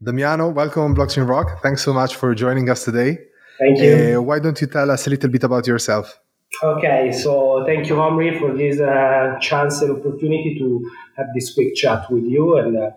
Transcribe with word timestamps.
Damiano, 0.00 0.50
welcome 0.54 0.82
on 0.84 0.94
Blockchain 0.94 1.28
Rock. 1.28 1.60
Thanks 1.64 1.82
so 1.82 1.92
much 1.92 2.14
for 2.14 2.32
joining 2.32 2.70
us 2.70 2.84
today. 2.84 3.18
Thank 3.58 3.78
you. 3.78 4.18
Uh, 4.18 4.22
why 4.22 4.38
don't 4.38 4.60
you 4.60 4.68
tell 4.68 4.88
us 4.88 5.08
a 5.08 5.10
little 5.10 5.28
bit 5.28 5.42
about 5.42 5.66
yourself? 5.66 6.20
Okay, 6.62 7.10
so 7.10 7.64
thank 7.66 7.88
you, 7.88 8.00
Omri, 8.00 8.38
for 8.38 8.56
this 8.56 8.78
uh, 8.78 9.36
chance 9.40 9.82
and 9.82 9.98
opportunity 9.98 10.56
to 10.56 10.88
have 11.16 11.26
this 11.34 11.54
quick 11.54 11.74
chat 11.74 12.08
with 12.08 12.22
you. 12.22 12.56
And 12.56 12.76
uh, 12.76 12.90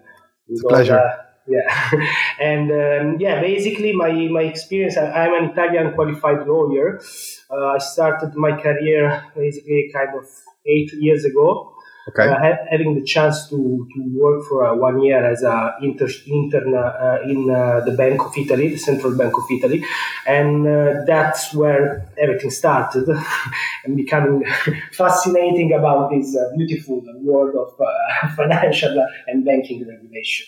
it's 0.48 0.64
a 0.64 0.68
pleasure. 0.68 1.00
Uh, 1.00 1.16
yeah, 1.48 1.90
and 2.40 2.72
um, 2.72 3.20
yeah, 3.20 3.42
basically 3.42 3.94
my 3.94 4.12
my 4.12 4.44
experience. 4.44 4.98
I, 4.98 5.26
am 5.26 5.46
an 5.46 5.50
Italian 5.50 5.96
qualified 5.96 6.46
lawyer. 6.46 7.02
Uh, 7.50 7.76
I 7.76 7.78
started 7.78 8.36
my 8.36 8.60
career 8.60 9.24
basically 9.36 9.90
kind 9.94 10.18
of 10.18 10.26
eight 10.66 10.92
years 10.94 11.24
ago 11.26 11.78
Okay. 12.10 12.26
Uh, 12.26 12.56
having 12.72 12.96
the 12.96 13.04
chance 13.04 13.50
to, 13.50 13.86
to 13.94 14.18
work 14.18 14.46
for 14.46 14.66
uh, 14.66 14.74
one 14.74 15.02
year 15.02 15.30
as 15.30 15.44
an 15.44 15.72
inter, 15.82 16.08
intern 16.26 16.74
uh, 16.74 17.18
in 17.26 17.50
uh, 17.50 17.82
the 17.82 17.92
Bank 17.92 18.22
of 18.22 18.32
Italy, 18.38 18.70
the 18.70 18.78
Central 18.78 19.18
Bank 19.18 19.34
of 19.38 19.44
Italy, 19.52 19.84
and 20.26 20.66
uh, 20.66 21.04
that's 21.06 21.54
where 21.54 22.10
everything 22.18 22.50
started, 22.50 23.10
and 23.84 23.98
becoming 23.98 24.46
fascinating 24.94 25.74
about 25.74 26.10
this 26.10 26.36
uh, 26.38 26.50
beautiful 26.56 27.04
world 27.18 27.56
of 27.56 27.78
financial 28.38 29.06
and 29.28 29.44
banking 29.44 29.86
regulation. 29.86 30.48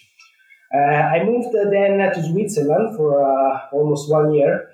Uh, 0.74 0.78
I 0.78 1.24
moved 1.24 1.54
then 1.72 1.98
to 1.98 2.24
Switzerland 2.24 2.96
for 2.96 3.24
uh, 3.24 3.60
almost 3.72 4.10
one 4.10 4.34
year, 4.34 4.70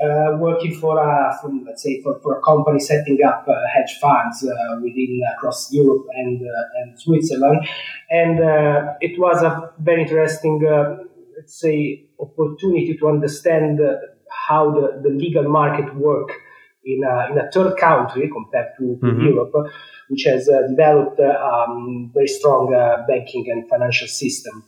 uh, 0.00 0.36
working 0.38 0.74
for 0.74 0.98
a, 0.98 1.38
from, 1.40 1.64
let's 1.64 1.82
say, 1.82 2.02
for, 2.02 2.18
for 2.20 2.38
a 2.38 2.42
company 2.42 2.80
setting 2.80 3.18
up 3.24 3.46
hedge 3.72 3.98
funds 4.00 4.42
within 4.82 5.20
across 5.36 5.72
Europe 5.72 6.06
and, 6.14 6.40
and 6.40 6.98
Switzerland. 6.98 7.66
And 8.10 8.40
it 9.00 9.18
was 9.20 9.42
a 9.42 9.72
very 9.78 10.02
interesting, 10.02 10.60
let's 11.36 11.60
say, 11.60 12.08
opportunity 12.18 12.96
to 12.98 13.08
understand 13.08 13.80
how 14.48 14.72
the, 14.72 15.00
the 15.02 15.10
legal 15.10 15.44
market 15.44 15.94
work 15.94 16.30
in 16.84 17.02
a, 17.04 17.32
in 17.32 17.38
a 17.38 17.50
third 17.50 17.76
country 17.76 18.30
compared 18.32 18.68
to, 18.78 18.96
to 19.00 19.06
mm-hmm. 19.06 19.26
Europe, 19.26 19.52
which 20.08 20.24
has 20.24 20.48
uh, 20.48 20.66
developed 20.68 21.18
a 21.18 21.40
um, 21.40 22.10
very 22.14 22.28
strong 22.28 22.72
uh, 22.72 23.04
banking 23.08 23.46
and 23.50 23.68
financial 23.68 24.06
system. 24.06 24.64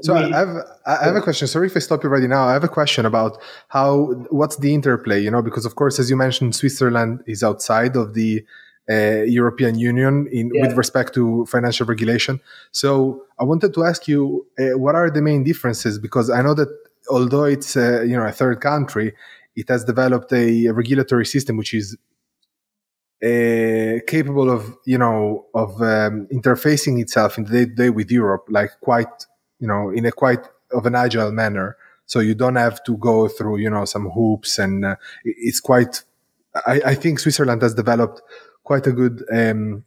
So 0.00 0.16
I 0.16 0.28
have 0.28 0.56
I 0.86 1.04
have 1.04 1.16
a 1.16 1.20
question. 1.20 1.46
Sorry 1.46 1.66
if 1.66 1.76
I 1.76 1.80
stop 1.80 2.02
you 2.02 2.08
already 2.08 2.26
now. 2.26 2.44
I 2.46 2.52
have 2.52 2.64
a 2.64 2.68
question 2.68 3.04
about 3.04 3.38
how 3.68 4.06
what's 4.30 4.56
the 4.56 4.72
interplay. 4.72 5.20
You 5.20 5.30
know, 5.30 5.42
because 5.42 5.66
of 5.66 5.74
course, 5.74 5.98
as 5.98 6.08
you 6.08 6.16
mentioned, 6.16 6.54
Switzerland 6.56 7.22
is 7.26 7.42
outside 7.42 7.96
of 7.96 8.14
the 8.14 8.44
uh, 8.90 9.22
European 9.24 9.78
Union 9.78 10.26
in 10.32 10.50
yeah. 10.54 10.66
with 10.66 10.76
respect 10.76 11.12
to 11.14 11.44
financial 11.46 11.86
regulation. 11.86 12.40
So 12.72 13.24
I 13.38 13.44
wanted 13.44 13.74
to 13.74 13.84
ask 13.84 14.08
you, 14.08 14.46
uh, 14.58 14.78
what 14.78 14.94
are 14.94 15.10
the 15.10 15.20
main 15.20 15.44
differences? 15.44 15.98
Because 15.98 16.30
I 16.30 16.40
know 16.40 16.54
that 16.54 16.68
although 17.10 17.44
it's 17.44 17.76
uh, 17.76 18.02
you 18.02 18.16
know 18.16 18.24
a 18.24 18.32
third 18.32 18.60
country, 18.60 19.14
it 19.54 19.68
has 19.68 19.84
developed 19.84 20.32
a 20.32 20.68
regulatory 20.68 21.26
system 21.26 21.58
which 21.58 21.74
is 21.74 21.96
uh, 23.22 24.00
capable 24.06 24.50
of 24.50 24.74
you 24.86 24.96
know 24.96 25.46
of 25.54 25.70
um, 25.82 26.26
interfacing 26.32 27.00
itself 27.00 27.36
in 27.36 27.44
the 27.44 27.50
day 27.50 27.64
to 27.66 27.74
day 27.74 27.90
with 27.90 28.10
Europe, 28.10 28.46
like 28.48 28.70
quite 28.80 29.26
you 29.60 29.68
know, 29.68 29.90
in 29.90 30.06
a 30.06 30.12
quite 30.12 30.44
of 30.72 30.86
an 30.86 30.94
agile 30.94 31.32
manner. 31.32 31.76
So 32.06 32.20
you 32.20 32.34
don't 32.34 32.56
have 32.56 32.82
to 32.84 32.96
go 32.96 33.28
through, 33.28 33.58
you 33.58 33.70
know, 33.70 33.84
some 33.84 34.08
hoops 34.10 34.58
and 34.58 34.84
uh, 34.84 34.96
it's 35.24 35.60
quite, 35.60 36.02
I, 36.66 36.80
I, 36.86 36.94
think 36.94 37.18
Switzerland 37.18 37.60
has 37.62 37.74
developed 37.74 38.22
quite 38.64 38.86
a 38.86 38.92
good, 38.92 39.24
um, 39.30 39.84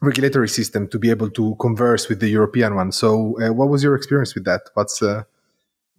regulatory 0.00 0.48
system 0.48 0.88
to 0.88 0.98
be 0.98 1.10
able 1.10 1.30
to 1.30 1.56
converse 1.60 2.08
with 2.08 2.20
the 2.20 2.28
European 2.28 2.74
one. 2.74 2.92
So, 2.92 3.38
uh, 3.40 3.52
what 3.52 3.68
was 3.68 3.82
your 3.82 3.94
experience 3.94 4.34
with 4.34 4.44
that? 4.44 4.62
What's 4.74 5.02
uh... 5.02 5.24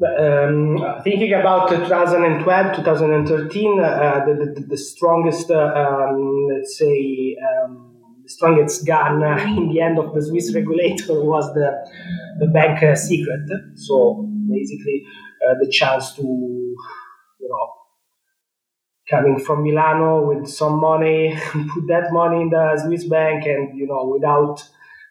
um, 0.01 0.79
thinking 1.03 1.33
about 1.33 1.69
2012, 1.69 2.75
2013, 2.77 3.79
uh, 3.79 4.25
the, 4.25 4.53
the, 4.55 4.61
the, 4.61 4.77
strongest, 4.77 5.51
uh, 5.51 5.71
um, 5.75 6.47
let's 6.47 6.77
say, 6.77 7.37
um, 7.63 7.90
strongest 8.35 8.85
gun 8.85 9.23
in 9.57 9.69
the 9.69 9.81
end 9.81 9.99
of 9.99 10.13
the 10.13 10.21
Swiss 10.21 10.53
regulator 10.53 11.23
was 11.23 11.53
the, 11.53 11.69
the 12.39 12.47
bank 12.47 12.83
uh, 12.83 12.95
secret. 12.95 13.41
So 13.75 14.27
basically, 14.49 15.03
uh, 15.45 15.55
the 15.61 15.69
chance 15.69 16.13
to, 16.13 16.21
you 16.21 17.49
know, 17.49 17.73
coming 19.09 19.39
from 19.39 19.63
Milano 19.63 20.27
with 20.27 20.47
some 20.47 20.79
money, 20.79 21.37
put 21.51 21.87
that 21.87 22.11
money 22.11 22.41
in 22.41 22.49
the 22.49 22.81
Swiss 22.85 23.05
bank, 23.05 23.45
and 23.45 23.77
you 23.77 23.87
know, 23.87 24.05
without 24.05 24.63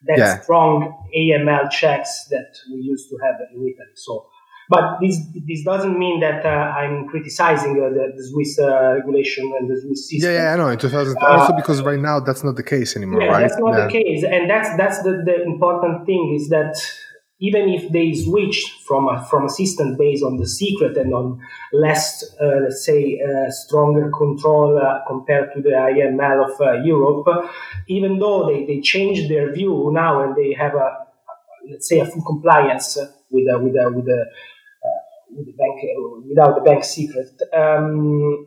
that 0.06 0.18
yeah. 0.18 0.40
strong 0.40 1.04
AML 1.16 1.70
checks 1.70 2.24
that 2.30 2.56
we 2.72 2.80
used 2.80 3.08
to 3.10 3.18
have 3.22 3.36
in 3.52 3.60
Italy. 3.60 3.94
So 3.94 4.26
but 4.70 5.00
this 5.02 5.18
this 5.48 5.64
doesn't 5.64 5.98
mean 5.98 6.20
that 6.20 6.46
uh, 6.46 6.80
I'm 6.80 7.08
criticizing 7.08 7.72
uh, 7.72 7.90
the, 7.96 8.12
the, 8.16 8.24
Swiss 8.30 8.56
uh, 8.58 8.94
regulation 8.94 9.52
and 9.58 9.68
the 9.68 9.76
Swiss 9.82 10.08
system. 10.08 10.30
Yeah, 10.30 10.42
yeah, 10.44 10.54
I 10.54 10.56
know. 10.56 10.68
In 10.68 10.78
2000, 10.78 11.16
also 11.20 11.52
because 11.54 11.82
right 11.82 11.98
now 11.98 12.20
that's 12.20 12.44
not 12.44 12.54
the 12.54 12.62
case 12.62 12.96
anymore, 12.96 13.20
yeah, 13.20 13.32
right? 13.32 13.40
That's 13.40 13.58
not 13.58 13.76
yeah. 13.76 13.86
the 13.86 13.92
case, 13.92 14.22
and 14.22 14.48
that's 14.48 14.70
that's 14.76 15.02
the, 15.02 15.22
the 15.26 15.42
important 15.42 16.06
thing 16.06 16.38
is 16.38 16.48
that 16.50 16.76
even 17.40 17.68
if 17.70 17.90
they 17.90 18.14
switched 18.14 18.82
from 18.86 19.08
a, 19.08 19.26
from 19.28 19.46
a 19.46 19.48
system 19.48 19.96
based 19.96 20.22
on 20.22 20.36
the 20.36 20.46
secret 20.46 20.96
and 20.96 21.12
on 21.14 21.40
less, 21.72 22.22
uh, 22.40 22.60
let's 22.64 22.84
say, 22.84 23.18
uh, 23.18 23.50
stronger 23.50 24.10
control 24.10 24.78
uh, 24.78 25.00
compared 25.08 25.52
to 25.54 25.62
the 25.62 25.70
AML 25.70 26.44
of 26.44 26.60
uh, 26.60 26.72
Europe, 26.82 27.26
even 27.88 28.18
though 28.18 28.46
they, 28.46 28.66
they 28.66 28.80
changed 28.80 29.30
their 29.30 29.52
view 29.52 29.90
now 29.92 30.22
and 30.22 30.36
they 30.36 30.52
have 30.52 30.74
a, 30.74 31.06
let's 31.70 31.88
say, 31.88 31.98
a 31.98 32.06
full 32.06 32.22
compliance 32.24 32.98
with 33.30 33.46
with 33.62 33.74
with 33.94 34.08
with 35.32 35.46
the 35.46 35.52
bank, 35.52 35.80
without 36.28 36.54
the 36.56 36.62
bank 36.62 36.84
secret, 36.84 37.40
um, 37.54 38.46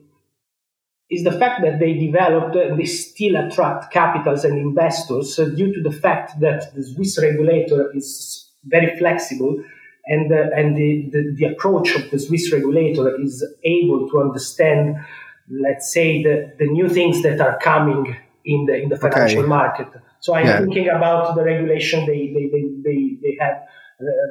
is 1.09 1.23
the 1.23 1.31
fact 1.31 1.61
that 1.63 1.79
they 1.79 1.93
developed 1.93 2.55
and 2.55 2.79
they 2.79 2.85
still 2.85 3.35
attract 3.35 3.91
capitals 3.91 4.43
and 4.43 4.57
investors 4.57 5.37
uh, 5.37 5.45
due 5.45 5.73
to 5.73 5.81
the 5.81 5.91
fact 5.91 6.39
that 6.39 6.73
the 6.75 6.83
Swiss 6.83 7.19
regulator 7.21 7.91
is 7.95 8.49
very 8.65 8.97
flexible 8.97 9.63
and, 10.05 10.31
uh, 10.31 10.49
and 10.55 10.75
the, 10.75 11.09
the, 11.11 11.35
the, 11.37 11.45
approach 11.45 11.95
of 11.95 12.09
the 12.11 12.19
Swiss 12.19 12.51
regulator 12.51 13.21
is 13.21 13.45
able 13.63 14.09
to 14.09 14.21
understand, 14.21 14.97
let's 15.49 15.93
say, 15.93 16.23
the, 16.23 16.53
the 16.57 16.65
new 16.65 16.89
things 16.89 17.21
that 17.23 17.39
are 17.39 17.57
coming 17.59 18.15
in 18.45 18.65
the, 18.65 18.75
in 18.75 18.89
the 18.89 18.97
financial 18.97 19.39
okay. 19.39 19.47
market. 19.47 19.87
So 20.19 20.33
I'm 20.35 20.45
yeah. 20.45 20.59
thinking 20.59 20.89
about 20.89 21.35
the 21.35 21.43
regulation 21.43 22.05
they, 22.05 22.33
they, 22.33 22.49
they, 22.51 22.63
they, 22.83 23.17
they 23.21 23.37
have 23.39 23.57
uh, 23.57 23.65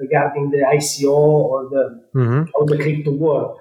regarding 0.00 0.50
the 0.50 0.58
ICO 0.58 1.12
or 1.12 1.68
the 1.68 2.02
mm-hmm. 2.14 2.50
or 2.54 2.66
the 2.66 2.76
crypto 2.76 3.12
world. 3.12 3.58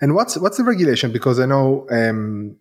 And 0.00 0.14
what's 0.14 0.36
what's 0.36 0.56
the 0.56 0.64
regulation? 0.64 1.12
Because 1.12 1.38
I 1.38 1.46
know, 1.46 1.86
um, 1.90 2.56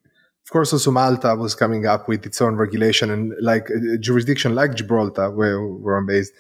of 0.46 0.52
course, 0.52 0.74
also 0.74 0.92
Malta 0.92 1.36
was 1.36 1.56
coming 1.56 1.86
up 1.86 2.08
with 2.08 2.26
its 2.26 2.42
own 2.42 2.56
regulation, 2.56 3.10
and 3.10 3.34
like 3.42 3.70
a 3.70 3.98
jurisdiction 3.98 4.54
like 4.56 4.76
Gibraltar, 4.76 5.32
where, 5.32 5.62
where 5.66 5.98
I'm 5.98 6.06
based, 6.06 6.34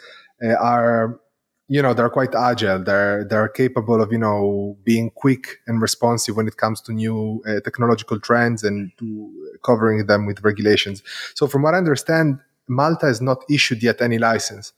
uh, 0.44 0.54
are 0.54 1.20
you 1.68 1.82
know 1.82 1.94
they're 1.94 2.10
quite 2.10 2.36
agile. 2.36 2.84
They're 2.84 3.24
they're 3.24 3.48
capable 3.48 4.02
of 4.02 4.12
you 4.12 4.20
know 4.20 4.78
being 4.84 5.10
quick 5.10 5.60
and 5.68 5.82
responsive 5.82 6.36
when 6.36 6.48
it 6.48 6.58
comes 6.58 6.82
to 6.82 6.94
new 6.94 7.42
uh, 7.48 7.62
technological 7.62 8.20
trends 8.20 8.64
and 8.64 8.92
to 9.00 9.58
covering 9.64 10.06
them 10.06 10.26
with 10.26 10.44
regulations. 10.44 11.02
So, 11.34 11.48
from 11.48 11.64
what 11.64 11.74
I 11.74 11.78
understand, 11.78 12.40
Malta 12.68 13.08
has 13.08 13.22
not 13.22 13.44
issued 13.50 13.82
yet 13.82 14.02
any 14.02 14.18
license 14.18 14.74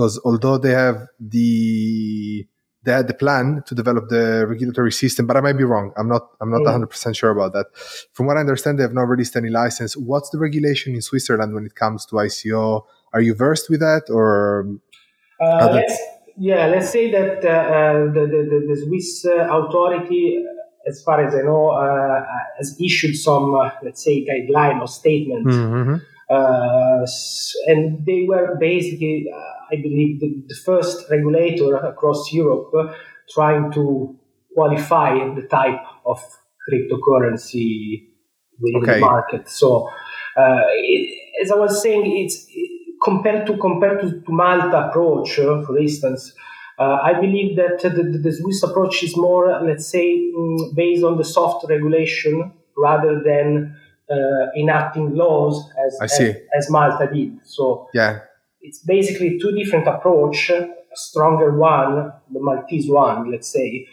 because 0.00 0.18
although 0.24 0.56
they 0.56 0.70
have 0.70 1.08
the 1.20 2.46
they 2.82 2.92
had 2.92 3.08
the 3.08 3.14
plan 3.14 3.62
to 3.66 3.74
develop 3.74 4.08
the 4.08 4.46
regulatory 4.48 4.92
system, 4.92 5.26
but 5.26 5.36
I 5.36 5.42
might 5.42 5.58
be 5.58 5.64
wrong. 5.64 5.92
I'm 5.98 6.08
not 6.08 6.30
I'm 6.40 6.50
not 6.50 6.62
100 6.62 6.86
percent 6.86 7.16
sure 7.16 7.30
about 7.30 7.52
that. 7.52 7.66
From 8.14 8.24
what 8.26 8.38
I 8.38 8.40
understand, 8.40 8.78
they 8.78 8.82
have 8.82 8.94
not 8.94 9.02
released 9.02 9.36
any 9.36 9.50
license. 9.50 9.98
What's 9.98 10.30
the 10.30 10.38
regulation 10.38 10.94
in 10.94 11.02
Switzerland 11.02 11.54
when 11.54 11.66
it 11.66 11.74
comes 11.74 12.06
to 12.06 12.16
ICO? 12.16 12.84
Are 13.12 13.20
you 13.20 13.34
versed 13.34 13.68
with 13.68 13.80
that, 13.80 14.04
or 14.08 14.66
uh, 15.42 15.68
let's, 15.74 15.98
yeah, 16.38 16.66
let's 16.66 16.88
say 16.88 17.10
that 17.10 17.44
uh, 17.44 17.48
uh, 17.48 18.04
the, 18.14 18.22
the, 18.32 18.66
the 18.68 18.76
Swiss 18.86 19.26
uh, 19.26 19.48
authority, 19.50 20.42
as 20.88 21.02
far 21.02 21.22
as 21.26 21.34
I 21.34 21.42
know, 21.42 21.70
uh, 21.70 22.24
has 22.56 22.80
issued 22.80 23.16
some 23.16 23.54
uh, 23.54 23.70
let's 23.82 24.02
say 24.02 24.24
guideline 24.24 24.80
or 24.80 24.88
statement. 24.88 25.46
Mm-hmm. 25.46 25.96
And 26.30 28.06
they 28.06 28.24
were 28.28 28.56
basically 28.60 29.28
I 29.70 29.76
believe, 29.76 30.20
the, 30.20 30.42
the 30.48 30.54
first 30.54 31.08
regulator 31.10 31.76
across 31.76 32.32
Europe 32.32 32.70
uh, 32.76 32.92
trying 33.28 33.70
to 33.72 34.16
qualify 34.52 35.12
the 35.34 35.42
type 35.42 35.82
of 36.04 36.20
cryptocurrency 36.68 38.08
within 38.58 38.82
okay. 38.82 38.94
the 38.94 39.00
market. 39.00 39.48
So, 39.48 39.88
uh, 40.36 40.62
it, 40.74 41.16
as 41.42 41.52
I 41.52 41.56
was 41.56 41.82
saying, 41.82 42.04
it's 42.16 42.46
compared 43.02 43.46
to 43.46 43.56
compared 43.58 44.00
to, 44.00 44.20
to 44.20 44.32
Malta 44.32 44.88
approach, 44.88 45.38
uh, 45.38 45.62
for 45.62 45.78
instance. 45.78 46.32
Uh, 46.78 46.98
I 47.02 47.12
believe 47.12 47.56
that 47.56 47.82
the, 47.82 48.18
the, 48.18 48.32
Swiss 48.32 48.62
approach 48.62 49.02
is 49.02 49.14
more, 49.14 49.60
let's 49.62 49.86
say, 49.86 50.16
mm, 50.16 50.74
based 50.74 51.04
on 51.04 51.18
the 51.18 51.24
soft 51.24 51.66
regulation 51.68 52.52
rather 52.74 53.20
than 53.22 53.76
uh, 53.76 53.79
enacting 54.56 55.14
laws 55.14 55.70
as, 55.86 55.98
as, 56.02 56.36
as 56.56 56.70
Malta 56.70 57.08
did. 57.12 57.38
So 57.44 57.88
yeah, 57.94 58.20
it's 58.60 58.82
basically 58.84 59.38
two 59.38 59.52
different 59.52 59.86
approach, 59.86 60.50
a 60.50 60.68
stronger 60.94 61.56
one, 61.56 62.12
the 62.32 62.40
Maltese 62.40 62.90
one, 62.90 63.30
let's 63.30 63.52
say, 63.52 63.86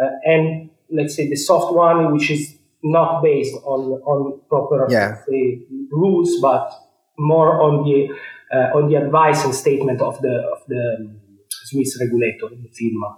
uh, 0.00 0.10
and 0.24 0.70
let's 0.90 1.16
say 1.16 1.28
the 1.28 1.36
soft 1.36 1.74
one, 1.74 2.12
which 2.12 2.30
is 2.30 2.54
not 2.82 3.22
based 3.22 3.54
on 3.64 3.80
on 4.02 4.40
proper 4.48 4.86
yeah. 4.90 5.16
say, 5.28 5.62
rules, 5.90 6.40
but 6.40 6.72
more 7.18 7.62
on 7.62 7.84
the 7.84 8.08
uh, 8.54 8.76
on 8.76 8.88
the 8.88 8.96
advice 8.96 9.44
and 9.44 9.54
statement 9.54 10.00
of 10.00 10.20
the 10.20 10.34
of 10.52 10.58
the 10.68 11.14
Swiss 11.50 11.98
regulator, 12.00 12.48
the 12.50 12.68
FINMA. 12.68 13.16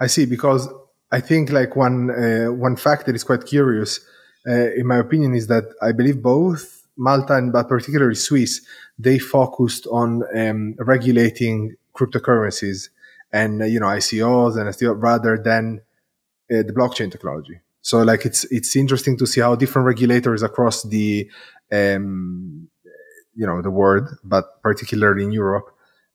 I 0.00 0.06
see, 0.06 0.26
because 0.26 0.68
I 1.10 1.20
think 1.20 1.50
like 1.50 1.74
one 1.76 2.10
uh, 2.10 2.52
one 2.52 2.76
fact 2.76 3.06
that 3.06 3.14
is 3.14 3.24
quite 3.24 3.46
curious, 3.46 4.00
uh, 4.46 4.72
in 4.74 4.86
my 4.86 4.98
opinion, 4.98 5.34
is 5.34 5.46
that 5.48 5.64
I 5.82 5.92
believe 5.92 6.22
both 6.22 6.86
Malta 6.96 7.36
and 7.36 7.52
but 7.52 7.68
particularly 7.68 8.16
Swiss 8.16 8.60
they 8.98 9.18
focused 9.18 9.86
on 9.86 10.24
um, 10.36 10.74
regulating 10.78 11.76
cryptocurrencies 11.94 12.88
and 13.32 13.62
uh, 13.62 13.64
you 13.64 13.80
know 13.80 13.86
ICOs 13.86 14.58
and 14.58 14.74
STO 14.74 14.92
rather 14.92 15.38
than 15.38 15.80
uh, 16.50 16.62
the 16.62 16.72
blockchain 16.72 17.10
technology. 17.10 17.60
So 17.82 18.02
like 18.02 18.26
it's 18.26 18.44
it's 18.50 18.74
interesting 18.76 19.16
to 19.18 19.26
see 19.26 19.40
how 19.40 19.54
different 19.54 19.86
regulators 19.86 20.42
across 20.42 20.82
the 20.82 21.30
um, 21.72 22.68
you 23.34 23.46
know 23.46 23.62
the 23.62 23.70
world, 23.70 24.08
but 24.24 24.60
particularly 24.62 25.24
in 25.24 25.32
Europe, 25.32 25.68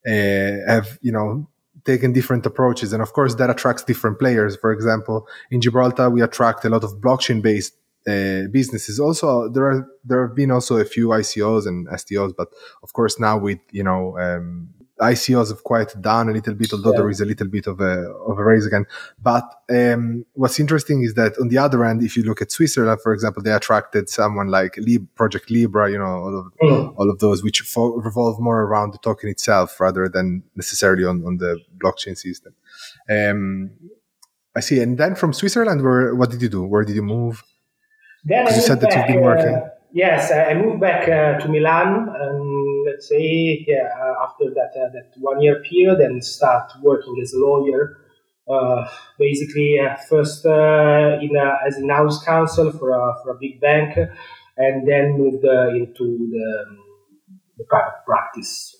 uh, 0.05 0.67
have 0.67 0.99
you 1.01 1.11
know 1.11 1.47
taken 1.85 2.13
different 2.13 2.45
approaches, 2.45 2.93
and 2.93 3.01
of 3.01 3.13
course 3.13 3.35
that 3.35 3.49
attracts 3.49 3.83
different 3.83 4.19
players. 4.19 4.57
For 4.57 4.71
example, 4.71 5.27
in 5.49 5.61
Gibraltar, 5.61 6.09
we 6.09 6.21
attract 6.21 6.65
a 6.65 6.69
lot 6.69 6.83
of 6.83 6.95
blockchain 6.95 7.41
based 7.41 7.73
uh, 8.07 8.47
businesses. 8.51 8.99
Also, 8.99 9.49
there 9.49 9.65
are 9.65 9.87
there 10.03 10.27
have 10.27 10.35
been 10.35 10.51
also 10.51 10.77
a 10.77 10.85
few 10.85 11.07
ICOs 11.07 11.65
and 11.65 11.87
STOs, 11.87 12.33
but 12.35 12.49
of 12.81 12.93
course 12.93 13.19
now 13.19 13.37
with 13.37 13.59
you 13.71 13.83
know 13.83 14.17
um, 14.19 14.69
ICOs 14.99 15.49
have 15.49 15.63
quieted 15.63 16.01
down 16.01 16.29
a 16.29 16.31
little 16.31 16.53
bit, 16.53 16.71
although 16.71 16.91
yeah. 16.91 16.99
there 16.99 17.09
is 17.09 17.21
a 17.21 17.25
little 17.25 17.47
bit 17.47 17.67
of 17.67 17.79
a 17.79 18.09
of 18.27 18.37
a 18.37 18.43
raise 18.43 18.65
again. 18.65 18.85
But 19.21 19.43
um, 19.69 20.25
what's 20.33 20.59
interesting 20.59 21.03
is 21.03 21.15
that 21.15 21.37
on 21.39 21.47
the 21.47 21.57
other 21.57 21.83
end, 21.83 22.03
if 22.03 22.15
you 22.15 22.23
look 22.23 22.41
at 22.41 22.51
Switzerland, 22.51 23.01
for 23.01 23.13
example, 23.13 23.41
they 23.41 23.51
attracted 23.51 24.09
someone 24.09 24.47
like 24.47 24.77
Lib- 24.77 25.07
Project 25.15 25.49
Libra, 25.49 25.91
you 25.91 25.97
know, 25.97 26.05
all 26.05 26.39
of 26.39 26.45
mm. 26.61 26.93
all 26.97 27.09
of 27.09 27.19
those 27.19 27.43
which 27.43 27.61
fo- 27.61 27.95
revolve 27.95 28.39
more 28.39 28.61
around 28.61 28.93
the 28.93 28.99
token 28.99 29.29
itself 29.29 29.79
rather 29.79 30.07
than 30.07 30.43
necessarily 30.55 31.05
on, 31.05 31.25
on 31.25 31.37
the 31.37 31.59
blockchain 31.77 32.17
system. 32.17 32.53
Um, 33.09 33.71
I 34.55 34.59
see. 34.59 34.79
And 34.79 34.97
then 34.97 35.15
from 35.15 35.33
Switzerland, 35.33 35.81
where 35.81 36.13
what 36.15 36.29
did 36.29 36.41
you 36.41 36.49
do? 36.49 36.63
Where 36.63 36.83
did 36.83 36.95
you 36.95 37.01
move? 37.01 37.43
Then 38.25 38.47
you 38.47 38.61
said 38.61 38.79
that 38.81 38.95
you've 38.95 39.07
been 39.07 39.21
working. 39.21 39.55
Uh, 39.55 39.69
yes, 39.91 40.31
I 40.31 40.53
moved 40.53 40.79
back 40.79 41.03
uh, 41.09 41.39
to 41.39 41.49
Milan, 41.49 42.09
and 42.09 42.85
let's 42.85 43.09
say, 43.09 43.65
yeah, 43.67 43.89
uh, 43.99 44.23
after 44.23 44.45
that 44.55 44.71
that 44.93 45.11
one 45.17 45.41
year 45.41 45.61
period, 45.61 45.99
and 45.99 46.23
start 46.23 46.71
working 46.81 47.19
as 47.21 47.33
a 47.33 47.39
lawyer. 47.39 47.97
Uh, 48.49 48.85
basically, 49.19 49.79
uh, 49.79 49.95
first 50.09 50.45
in 50.45 51.35
a, 51.35 51.57
as 51.67 51.77
an 51.77 51.89
house 51.89 52.23
counsel 52.23 52.71
for 52.71 52.91
a 52.91 53.13
for 53.21 53.31
a 53.31 53.37
big 53.39 53.59
bank, 53.59 53.97
and 54.57 54.87
then 54.87 55.17
moved 55.17 55.43
into 55.43 56.29
the, 56.31 56.65
the, 57.57 57.63
private 57.65 58.03
practice, 58.05 58.75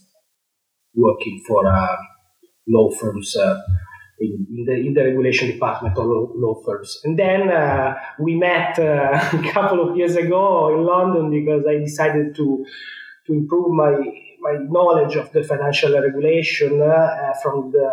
working 0.96 1.42
for 1.48 1.66
a 1.66 1.98
law 2.68 2.90
firms 2.92 3.36
in, 4.24 4.66
the, 4.66 4.74
in 4.74 4.94
the 4.94 5.04
regulation 5.04 5.50
department 5.50 5.98
of 5.98 6.06
law, 6.06 6.56
firms. 6.66 7.00
And 7.04 7.18
then 7.18 7.50
uh, 7.50 7.96
we 8.20 8.36
met 8.36 8.80
uh, 8.80 9.20
a 9.34 9.52
couple 9.52 9.88
of 9.88 9.98
years 9.98 10.16
ago 10.16 10.74
in 10.74 10.86
London 10.86 11.32
because 11.32 11.64
I 11.68 11.78
decided 11.78 12.36
to 12.36 12.66
to 13.28 13.34
improve 13.34 13.72
my 13.72 13.96
my 14.42 14.58
knowledge 14.60 15.16
of 15.16 15.32
the 15.32 15.44
financial 15.44 15.94
regulation 15.94 16.82
uh, 16.82 17.34
from 17.42 17.72
the 17.72 17.88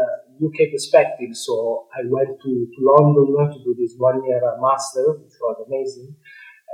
UK 0.44 0.72
perspective. 0.72 1.30
So 1.34 1.86
I 1.94 2.00
went 2.08 2.40
to, 2.42 2.66
to 2.74 2.78
London 2.80 3.26
to 3.52 3.58
do 3.64 3.74
this 3.78 3.94
one 3.96 4.24
year 4.26 4.40
master, 4.60 5.12
which 5.12 5.34
was 5.40 5.64
amazing, 5.66 6.14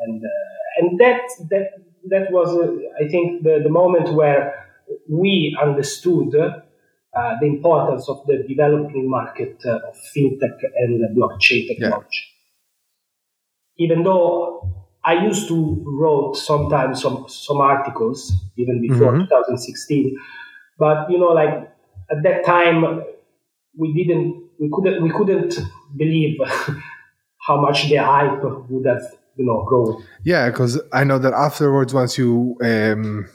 and 0.07 0.23
uh, 0.25 0.79
and 0.79 1.01
that 1.01 1.21
that 1.51 1.67
that 2.09 2.33
was 2.33 2.49
uh, 2.57 3.05
I 3.05 3.09
think 3.09 3.43
the, 3.43 3.61
the 3.63 3.71
moment 3.71 4.15
where 4.15 4.67
we 5.09 5.57
understood 5.61 6.35
uh, 7.17 7.35
the 7.41 7.47
importance 7.47 8.09
of 8.09 8.27
the 8.27 8.45
developing 8.47 9.09
market 9.09 9.61
uh, 9.65 9.89
of 9.89 9.97
fintech 10.15 10.59
and 10.77 11.17
blockchain 11.17 11.67
technology. 11.69 12.25
Yeah. 13.79 13.87
Even 13.87 14.03
though 14.05 14.87
I 15.05 15.25
used 15.25 15.49
to 15.49 15.83
wrote 15.87 16.35
sometimes 16.35 17.01
some 17.01 17.27
some 17.29 17.59
articles 17.59 18.33
even 18.57 18.81
before 18.81 19.13
mm-hmm. 19.13 19.21
2016, 19.21 20.17
but 20.79 21.11
you 21.11 21.19
know, 21.19 21.29
like 21.29 21.73
at 22.11 22.23
that 22.23 22.45
time 22.45 23.03
we 23.79 23.95
didn't 23.95 24.43
we 24.59 24.69
couldn't 24.73 25.03
we 25.03 25.11
couldn't 25.11 25.59
believe 25.97 26.39
how 27.47 27.61
much 27.61 27.89
the 27.89 27.97
hype 27.97 28.43
would 28.69 28.87
have 28.87 29.03
you 29.37 29.47
know 29.47 29.65
grown. 29.65 30.03
Yeah, 30.25 30.51
because 30.51 30.81
I 30.93 31.05
know 31.05 31.19
that 31.19 31.33
afterwards, 31.33 31.95
once 31.95 32.19
you 32.19 32.57
um, 32.63 33.29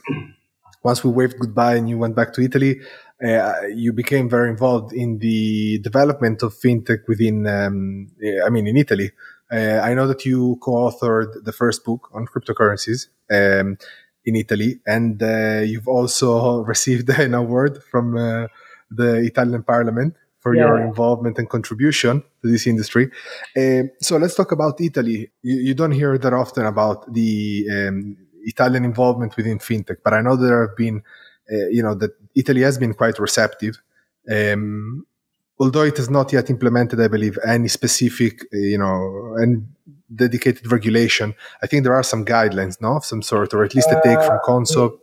once 0.84 1.04
we 1.04 1.12
waved 1.12 1.40
goodbye 1.40 1.76
and 1.76 1.90
you 1.90 1.98
went 1.98 2.16
back 2.16 2.34
to 2.34 2.42
Italy, 2.42 2.82
uh, 3.24 3.68
you 3.74 3.94
became 3.94 4.30
very 4.30 4.50
involved 4.50 4.94
in 4.94 5.20
the 5.20 5.80
development 5.80 6.42
of 6.42 6.54
fintech 6.54 7.08
within, 7.08 7.46
um, 7.46 8.08
I 8.46 8.50
mean, 8.50 8.68
in 8.68 8.78
Italy. 8.78 9.12
Uh, 9.52 9.80
I 9.84 9.94
know 9.94 10.08
that 10.08 10.26
you 10.26 10.58
co-authored 10.62 11.44
the 11.44 11.52
first 11.52 11.84
book 11.84 12.10
on 12.14 12.26
cryptocurrencies 12.26 13.08
um, 13.30 13.78
in 14.26 14.36
Italy, 14.36 14.80
and 14.88 15.22
uh, 15.22 15.62
you've 15.66 15.88
also 15.88 16.60
received 16.74 17.10
an 17.20 17.34
award 17.34 17.84
from 17.84 18.18
uh, 18.18 18.48
the 18.90 19.18
Italian 19.18 19.64
Parliament 19.64 20.16
for 20.40 20.56
yeah. 20.56 20.62
your 20.64 20.82
involvement 20.82 21.38
and 21.38 21.48
contribution 21.48 22.24
to 22.42 22.50
this 22.50 22.66
industry. 22.66 23.12
Uh, 23.56 23.84
so 24.02 24.18
let's 24.18 24.34
talk 24.34 24.52
about 24.52 24.82
Italy. 24.82 25.30
You, 25.44 25.58
you, 25.58 25.74
don't 25.76 25.92
hear 25.92 26.18
that 26.18 26.34
often 26.34 26.66
about 26.66 27.14
the 27.14 27.68
um, 27.72 28.18
Italian 28.44 28.84
involvement 28.84 29.38
within 29.38 29.60
fintech, 29.60 29.98
but 30.04 30.14
I 30.14 30.22
know 30.22 30.36
there 30.36 30.68
have 30.68 30.76
been 30.76 31.04
uh, 31.52 31.68
you 31.68 31.84
know 31.84 31.94
that 31.96 32.12
Italy 32.36 32.62
has 32.62 32.78
been 32.78 32.94
quite 32.94 33.20
receptive. 33.20 33.82
Um, 34.32 35.06
although 35.60 35.84
it 35.84 35.98
has 35.98 36.10
not 36.10 36.34
yet 36.34 36.50
implemented, 36.50 37.00
I 37.00 37.08
believe, 37.08 37.38
any 37.46 37.68
specific, 37.68 38.42
uh, 38.54 38.58
you 38.58 38.78
know, 38.78 39.36
and 39.38 39.68
dedicated 40.14 40.72
regulation. 40.72 41.34
I 41.64 41.68
think 41.68 41.84
there 41.84 41.96
are 41.96 42.04
some 42.04 42.26
guidelines, 42.26 42.82
no, 42.82 42.98
of 42.98 43.06
some 43.06 43.22
sort, 43.22 43.54
or 43.54 43.64
at 43.64 43.76
least 43.76 43.90
a 43.90 44.02
take 44.04 44.22
from 44.22 44.38
uh, 44.38 44.48
Consob. 44.48 44.98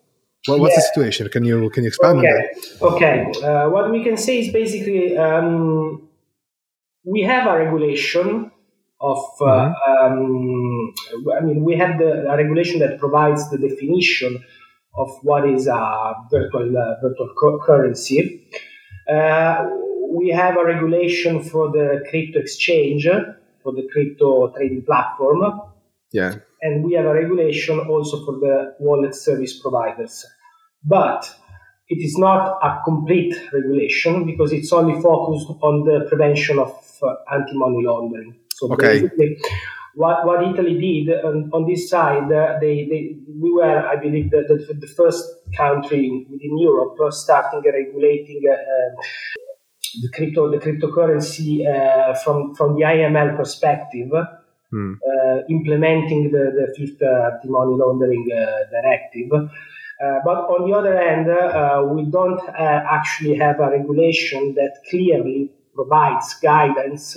Well, 0.47 0.61
what's 0.61 0.75
yeah. 0.75 0.81
the 0.81 0.87
situation? 0.95 1.29
Can 1.29 1.45
you 1.45 1.71
can 1.71 1.83
you 1.85 1.89
expand 1.89 2.19
okay. 2.19 2.29
on 2.29 2.35
that? 2.35 2.83
Okay. 2.83 3.17
Uh, 3.45 3.69
what 3.71 3.91
we 3.91 4.05
can 4.05 4.17
say 4.17 4.41
is 4.41 4.53
basically 4.53 5.17
um, 5.17 6.09
we 7.05 7.23
have 7.23 7.47
a 7.47 7.59
regulation 7.59 8.51
of. 9.01 9.19
Uh, 9.41 9.45
mm-hmm. 9.45 9.91
um, 9.91 10.95
I 11.37 11.41
mean, 11.41 11.65
we 11.65 11.77
have 11.77 11.99
the 11.99 12.31
a 12.31 12.37
regulation 12.37 12.79
that 12.81 12.99
provides 12.99 13.51
the 13.51 13.59
definition 13.59 14.45
of 14.97 15.11
what 15.23 15.49
is 15.49 15.67
a 15.67 16.15
virtual 16.31 16.77
uh, 16.77 17.01
virtual 17.03 17.61
currency. 17.65 18.49
Uh, 19.09 19.67
we 20.11 20.31
have 20.31 20.57
a 20.57 20.65
regulation 20.65 21.43
for 21.43 21.71
the 21.71 22.05
crypto 22.09 22.41
exchange, 22.41 23.07
for 23.63 23.73
the 23.73 23.87
crypto 23.93 24.53
trading 24.57 24.85
platform. 24.85 25.61
Yeah. 26.13 26.37
And 26.63 26.83
we 26.85 26.95
have 26.95 27.05
a 27.05 27.15
regulation 27.15 27.79
also 27.79 28.25
for 28.25 28.33
the 28.41 28.75
wallet 28.81 29.15
service 29.15 29.59
providers. 29.61 30.25
But 30.83 31.33
it 31.89 32.03
is 32.05 32.17
not 32.19 32.59
a 32.63 32.81
complete 32.85 33.35
regulation 33.53 34.27
because 34.27 34.53
it's 34.53 34.73
only 34.73 35.01
focused 35.01 35.49
on 35.63 35.85
the 35.85 36.07
prevention 36.09 36.59
of 36.59 36.71
uh, 37.03 37.15
anti-money 37.33 37.85
laundering. 37.85 38.37
So 38.55 38.73
okay. 38.73 39.01
basically, 39.01 39.39
what, 39.99 40.25
what 40.25 40.45
Italy 40.45 40.79
did 40.79 41.25
on, 41.25 41.51
on 41.53 41.67
this 41.67 41.91
side, 41.91 42.31
uh, 42.31 42.57
they, 42.61 42.87
they, 42.89 43.17
we 43.43 43.51
were, 43.53 43.85
I 43.85 43.97
believe, 43.97 44.31
the, 44.31 44.45
the, 44.47 44.75
the 44.75 44.87
first 44.87 45.25
country 45.57 46.25
within 46.31 46.57
Europe 46.57 46.97
starting 47.13 47.63
regulating 47.65 48.43
uh, 48.49 49.03
the 50.01 50.09
crypto 50.15 50.51
the 50.53 50.59
cryptocurrency 50.59 51.67
uh, 51.67 52.15
from 52.23 52.55
from 52.55 52.77
the 52.77 52.83
AML 52.83 53.37
perspective, 53.37 54.11
hmm. 54.71 54.93
uh, 54.95 55.39
implementing 55.51 56.31
the, 56.31 56.45
the 56.59 56.67
fifth 56.77 57.03
uh, 57.03 57.31
anti-money 57.33 57.75
laundering 57.77 58.25
uh, 58.33 58.71
directive. 58.71 59.31
but 60.25 60.39
on 60.55 60.71
the 60.71 60.77
other 60.77 60.97
hand, 60.97 61.27
we 61.97 62.05
don't 62.09 62.41
actually 62.57 63.37
have 63.37 63.59
a 63.59 63.71
regulation 63.71 64.55
that 64.55 64.75
clearly 64.89 65.51
provides 65.75 66.35
guidance 66.35 67.17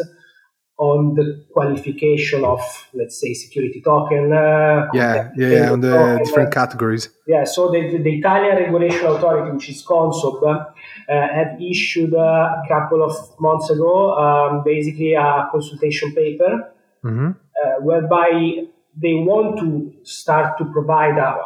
on 0.81 1.13
the 1.13 1.45
qualification 1.53 2.43
of, 2.43 2.59
let's 2.93 3.15
say, 3.21 3.33
security 3.35 3.81
token. 3.81 4.33
Uh, 4.33 4.89
yeah, 4.93 5.29
yeah, 5.37 5.49
yeah, 5.49 5.71
on 5.71 5.79
the 5.79 5.91
token. 5.91 6.23
different 6.25 6.51
categories. 6.51 7.09
Yeah, 7.27 7.43
so 7.43 7.69
the, 7.71 7.99
the 7.99 8.13
Italian 8.17 8.57
Regulation 8.57 9.05
Authority, 9.05 9.51
which 9.51 9.69
is 9.69 9.85
Consob, 9.85 10.41
uh, 10.43 10.65
have 11.07 11.61
issued 11.61 12.13
a 12.15 12.63
couple 12.67 13.03
of 13.03 13.13
months 13.39 13.69
ago 13.69 14.17
um, 14.17 14.63
basically 14.63 15.13
a 15.13 15.47
consultation 15.51 16.15
paper 16.15 16.73
mm-hmm. 17.03 17.29
uh, 17.29 17.81
whereby 17.81 18.65
they 18.97 19.13
want 19.13 19.59
to 19.59 19.93
start 20.03 20.57
to 20.57 20.65
provide 20.65 21.17
a, 21.17 21.45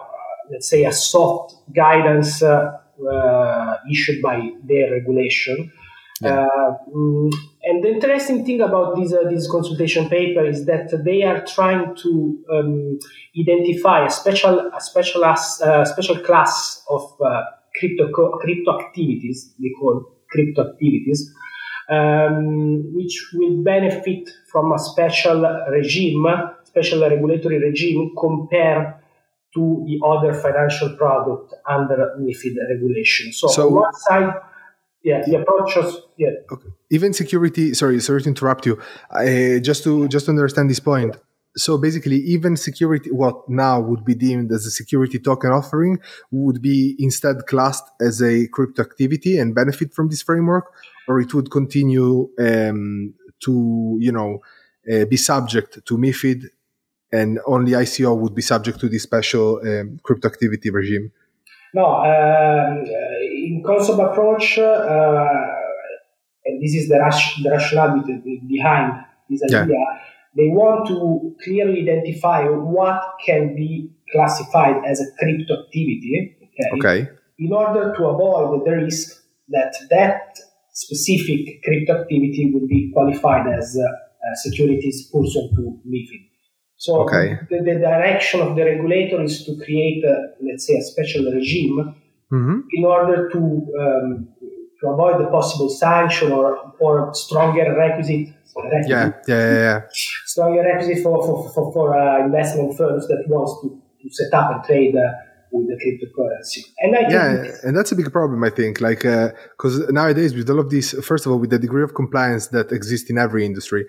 let's 0.49 0.69
say, 0.69 0.85
a 0.85 0.93
soft 0.93 1.55
guidance 1.73 2.41
uh, 2.41 2.77
uh, 3.11 3.75
issued 3.91 4.21
by 4.21 4.51
their 4.63 4.91
regulation. 4.91 5.73
Yeah. 6.21 6.45
Uh, 6.45 6.77
mm, 6.95 7.31
and 7.63 7.83
the 7.83 7.89
interesting 7.89 8.45
thing 8.45 8.61
about 8.61 8.95
this, 8.95 9.11
uh, 9.13 9.29
this 9.29 9.49
consultation 9.51 10.07
paper 10.07 10.45
is 10.45 10.65
that 10.65 11.01
they 11.03 11.23
are 11.23 11.45
trying 11.45 11.95
to 11.95 12.39
um, 12.51 12.99
identify 13.37 14.05
a 14.05 14.09
special, 14.09 14.71
a 14.73 14.79
special, 14.79 15.25
uh, 15.25 15.83
special 15.83 16.19
class 16.19 16.83
of 16.89 17.01
uh, 17.21 17.41
crypto, 17.77 18.09
crypto 18.39 18.79
activities, 18.79 19.53
they 19.59 19.71
call 19.77 20.05
crypto 20.29 20.69
activities, 20.69 21.33
um, 21.89 22.93
which 22.93 23.31
will 23.33 23.61
benefit 23.63 24.29
from 24.49 24.71
a 24.71 24.79
special 24.79 25.41
regime, 25.69 26.25
special 26.63 27.01
regulatory 27.01 27.59
regime 27.59 28.13
compared 28.17 28.95
to 29.53 29.85
the 29.87 29.99
other 30.05 30.33
financial 30.33 30.95
product 30.97 31.53
under 31.69 32.15
MIFID 32.19 32.55
regulation. 32.69 33.31
So, 33.31 33.47
so 33.47 33.67
on 33.67 33.73
one 33.73 33.93
side, 33.93 34.33
yeah, 35.05 35.21
the 35.25 35.35
approach 35.35 35.75
was 35.75 36.01
yeah. 36.17 36.29
Okay. 36.51 36.69
Even 36.89 37.13
security. 37.13 37.73
Sorry, 37.75 37.99
sorry 38.01 38.23
to 38.23 38.29
interrupt 38.29 38.65
you. 38.65 38.81
Uh, 39.11 39.59
just 39.59 39.83
to 39.83 40.07
just 40.07 40.25
to 40.25 40.31
understand 40.31 40.69
this 40.69 40.79
point. 40.81 41.15
So 41.57 41.77
basically, 41.77 42.17
even 42.17 42.57
security, 42.57 43.11
what 43.11 43.47
now 43.47 43.79
would 43.79 44.03
be 44.03 44.15
deemed 44.15 44.51
as 44.51 44.65
a 44.65 44.71
security 44.71 45.19
token 45.19 45.51
offering, 45.51 45.99
would 46.31 46.61
be 46.61 46.95
instead 46.99 47.45
classed 47.47 47.87
as 48.01 48.21
a 48.21 48.47
crypto 48.47 48.81
activity 48.81 49.37
and 49.37 49.55
benefit 49.55 49.93
from 49.93 50.09
this 50.09 50.21
framework, 50.21 50.65
or 51.07 51.21
it 51.21 51.33
would 51.33 51.49
continue 51.49 52.29
um, 52.39 53.13
to, 53.45 53.97
you 54.01 54.11
know, 54.11 54.41
uh, 54.91 55.05
be 55.05 55.15
subject 55.15 55.85
to 55.85 55.97
MIFID 55.97 56.49
and 57.13 57.39
only 57.45 57.71
ICO 57.71 58.17
would 58.17 58.35
be 58.35 58.41
subject 58.41 58.79
to 58.81 58.89
this 58.89 59.03
special 59.03 59.61
um, 59.63 59.99
crypto 60.03 60.27
activity 60.27 60.69
regime? 60.69 61.11
No, 61.73 61.85
um, 61.85 62.83
in 63.45 63.63
Consob 63.63 63.99
approach, 64.11 64.57
uh, 64.57 65.27
and 66.45 66.61
this 66.61 66.73
is 66.73 66.89
the, 66.89 66.99
ras- 66.99 67.39
the 67.43 67.49
rationale 67.49 68.03
behind 68.47 69.03
this 69.29 69.41
idea, 69.43 69.67
yeah. 69.69 69.99
they 70.35 70.49
want 70.49 70.87
to 70.87 71.35
clearly 71.43 71.81
identify 71.81 72.43
what 72.43 73.01
can 73.25 73.55
be 73.55 73.91
classified 74.11 74.83
as 74.85 75.01
a 75.01 75.05
crypto 75.19 75.63
activity. 75.63 76.37
Okay. 76.43 76.69
okay. 76.77 77.09
In 77.39 77.51
order 77.51 77.93
to 77.95 78.05
avoid 78.05 78.65
the 78.65 78.71
risk 78.71 79.21
that 79.49 79.73
that 79.89 80.37
specific 80.71 81.63
crypto 81.63 82.01
activity 82.01 82.51
would 82.53 82.67
be 82.67 82.91
qualified 82.93 83.47
as 83.47 83.77
uh, 83.77 84.35
securities 84.35 85.09
pursuant 85.11 85.51
to 85.55 85.79
MIFID. 85.87 86.29
So 86.77 87.01
okay. 87.03 87.37
the, 87.49 87.57
the, 87.63 87.79
direction 87.79 88.41
of 88.41 88.55
the 88.55 88.65
regulator 88.65 89.21
is 89.23 89.45
to 89.45 89.55
create, 89.63 90.03
a, 90.03 90.33
let's 90.41 90.67
say, 90.67 90.75
a 90.75 90.81
special 90.81 91.31
regime 91.31 91.95
mm-hmm. 92.31 92.59
in 92.73 92.85
order 92.85 93.29
to 93.29 93.37
um, 93.37 94.27
to 94.79 94.87
avoid 94.87 95.19
the 95.19 95.29
possible 95.29 95.69
sanction 95.69 96.31
or 96.31 96.73
or 96.79 97.13
stronger 97.13 97.73
requisite. 97.75 98.33
requisite 98.55 98.89
yeah, 98.89 99.11
yeah, 99.27 99.51
yeah, 99.51 99.53
yeah. 99.53 99.81
Stronger 100.25 100.63
requisite 100.63 101.03
for 101.03 101.23
for 101.25 101.49
for, 101.53 101.73
for 101.73 101.97
uh, 101.97 102.25
investment 102.25 102.77
firms 102.77 103.07
that 103.07 103.23
wants 103.27 103.53
to, 103.61 103.81
to 104.01 104.13
set 104.13 104.33
up 104.33 104.51
and 104.55 104.63
trade. 104.63 104.95
Uh, 104.95 105.11
with 105.51 105.67
the 105.67 105.75
cryptocurrency. 105.75 106.65
And 106.79 106.95
I 106.97 107.09
yeah, 107.09 107.51
and 107.63 107.77
that's 107.77 107.91
a 107.91 107.95
big 107.95 108.11
problem, 108.11 108.43
I 108.43 108.49
think. 108.49 108.81
Like, 108.81 109.03
because 109.03 109.79
uh, 109.79 109.91
nowadays, 109.91 110.33
with 110.35 110.49
all 110.49 110.59
of 110.59 110.69
this, 110.69 110.91
first 111.03 111.25
of 111.25 111.31
all, 111.31 111.39
with 111.39 111.49
the 111.49 111.59
degree 111.59 111.83
of 111.83 111.93
compliance 111.93 112.47
that 112.47 112.71
exists 112.71 113.09
in 113.09 113.17
every 113.17 113.45
industry, 113.45 113.85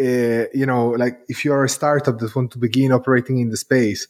uh, 0.00 0.44
you 0.52 0.66
know, 0.66 0.88
like 0.88 1.20
if 1.28 1.44
you 1.44 1.52
are 1.52 1.64
a 1.64 1.68
startup 1.68 2.18
that 2.18 2.34
want 2.34 2.50
to 2.52 2.58
begin 2.58 2.90
operating 2.92 3.38
in 3.38 3.50
the 3.50 3.56
space, 3.56 4.08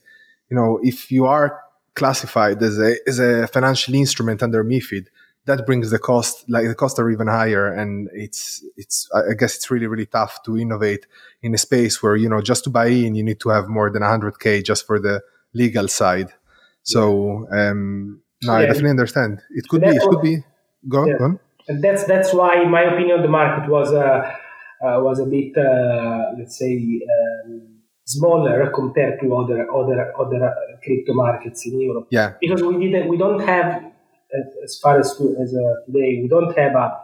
you 0.50 0.56
know, 0.56 0.78
if 0.82 1.10
you 1.10 1.26
are 1.26 1.60
classified 1.94 2.62
as 2.62 2.78
a 2.78 2.96
as 3.06 3.18
a 3.18 3.46
financial 3.46 3.94
instrument 3.94 4.42
under 4.42 4.64
MiFID, 4.64 5.06
that 5.46 5.66
brings 5.66 5.90
the 5.90 5.98
cost 5.98 6.44
like 6.48 6.66
the 6.66 6.74
costs 6.74 6.98
are 6.98 7.10
even 7.10 7.26
higher, 7.26 7.72
and 7.72 8.08
it's 8.12 8.64
it's 8.76 9.08
I 9.14 9.34
guess 9.38 9.56
it's 9.56 9.70
really 9.70 9.86
really 9.86 10.06
tough 10.06 10.42
to 10.44 10.58
innovate 10.58 11.06
in 11.42 11.54
a 11.54 11.58
space 11.58 12.02
where 12.02 12.16
you 12.16 12.28
know 12.28 12.40
just 12.40 12.64
to 12.64 12.70
buy 12.70 12.86
in 12.86 13.14
you 13.14 13.22
need 13.22 13.40
to 13.40 13.50
have 13.50 13.68
more 13.68 13.90
than 13.90 14.02
100k 14.02 14.64
just 14.64 14.86
for 14.86 14.98
the 14.98 15.22
legal 15.52 15.88
side. 15.88 16.32
So 16.82 17.46
um, 17.50 18.20
no, 18.42 18.52
yeah. 18.52 18.58
I 18.58 18.66
definitely 18.66 18.90
understand. 18.90 19.40
It 19.50 19.68
could 19.68 19.80
be. 19.80 19.88
It 19.88 20.02
could 20.02 20.22
be. 20.22 20.44
Go, 20.86 21.06
yeah. 21.06 21.14
on. 21.20 21.40
And 21.66 21.82
that's 21.82 22.04
that's 22.04 22.34
why, 22.34 22.62
in 22.62 22.70
my 22.70 22.82
opinion, 22.82 23.22
the 23.22 23.28
market 23.28 23.70
was. 23.70 23.92
Uh, 23.92 24.34
uh, 24.84 25.00
was 25.00 25.18
a 25.18 25.24
bit, 25.24 25.56
uh, 25.56 26.32
let's 26.38 26.58
say, 26.58 27.00
um, 27.46 27.73
smaller 28.04 28.70
compared 28.70 29.20
to 29.20 29.34
other 29.34 29.70
other 29.72 30.12
other 30.18 30.44
uh, 30.44 30.76
crypto 30.82 31.14
markets 31.14 31.66
in 31.66 31.80
Europe. 31.80 32.06
Yeah. 32.10 32.34
Because 32.40 32.62
we 32.62 32.78
didn't, 32.78 33.08
we 33.08 33.16
don't 33.16 33.40
have, 33.40 33.82
as 34.62 34.78
far 34.78 34.98
as 34.98 35.16
to, 35.16 35.36
as 35.40 35.50
today, 35.86 36.20
we 36.22 36.28
don't 36.28 36.56
have 36.56 36.74
a, 36.74 37.02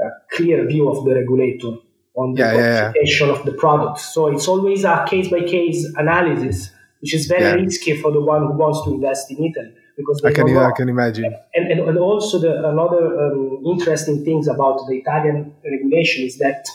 a, 0.00 0.10
clear 0.32 0.66
view 0.66 0.88
of 0.88 1.04
the 1.04 1.14
regulator 1.14 1.76
on 2.16 2.34
the 2.34 2.40
yeah, 2.40 2.54
yeah, 2.54 2.92
yeah. 2.94 3.26
of 3.26 3.44
the 3.44 3.52
product. 3.52 4.00
So 4.00 4.28
it's 4.28 4.48
always 4.48 4.84
a 4.84 5.04
case 5.08 5.28
by 5.28 5.40
case 5.40 5.84
analysis, 5.96 6.70
which 7.00 7.14
is 7.14 7.26
very 7.26 7.62
risky 7.62 8.00
for 8.00 8.10
the 8.12 8.20
one 8.20 8.42
who 8.46 8.52
wants 8.52 8.82
to 8.84 8.94
invest 8.94 9.30
in 9.30 9.38
Italy 9.38 9.74
because 9.96 10.20
I 10.24 10.32
can, 10.32 10.56
I 10.56 10.72
can 10.72 10.88
imagine. 10.88 11.24
And, 11.54 11.70
and, 11.70 11.88
and 11.88 11.98
also 11.98 12.40
the 12.40 12.68
another 12.68 13.32
um, 13.32 13.62
interesting 13.66 14.24
things 14.24 14.48
about 14.48 14.86
the 14.88 14.96
Italian 14.96 15.54
regulation 15.64 16.24
is 16.24 16.38
that 16.38 16.66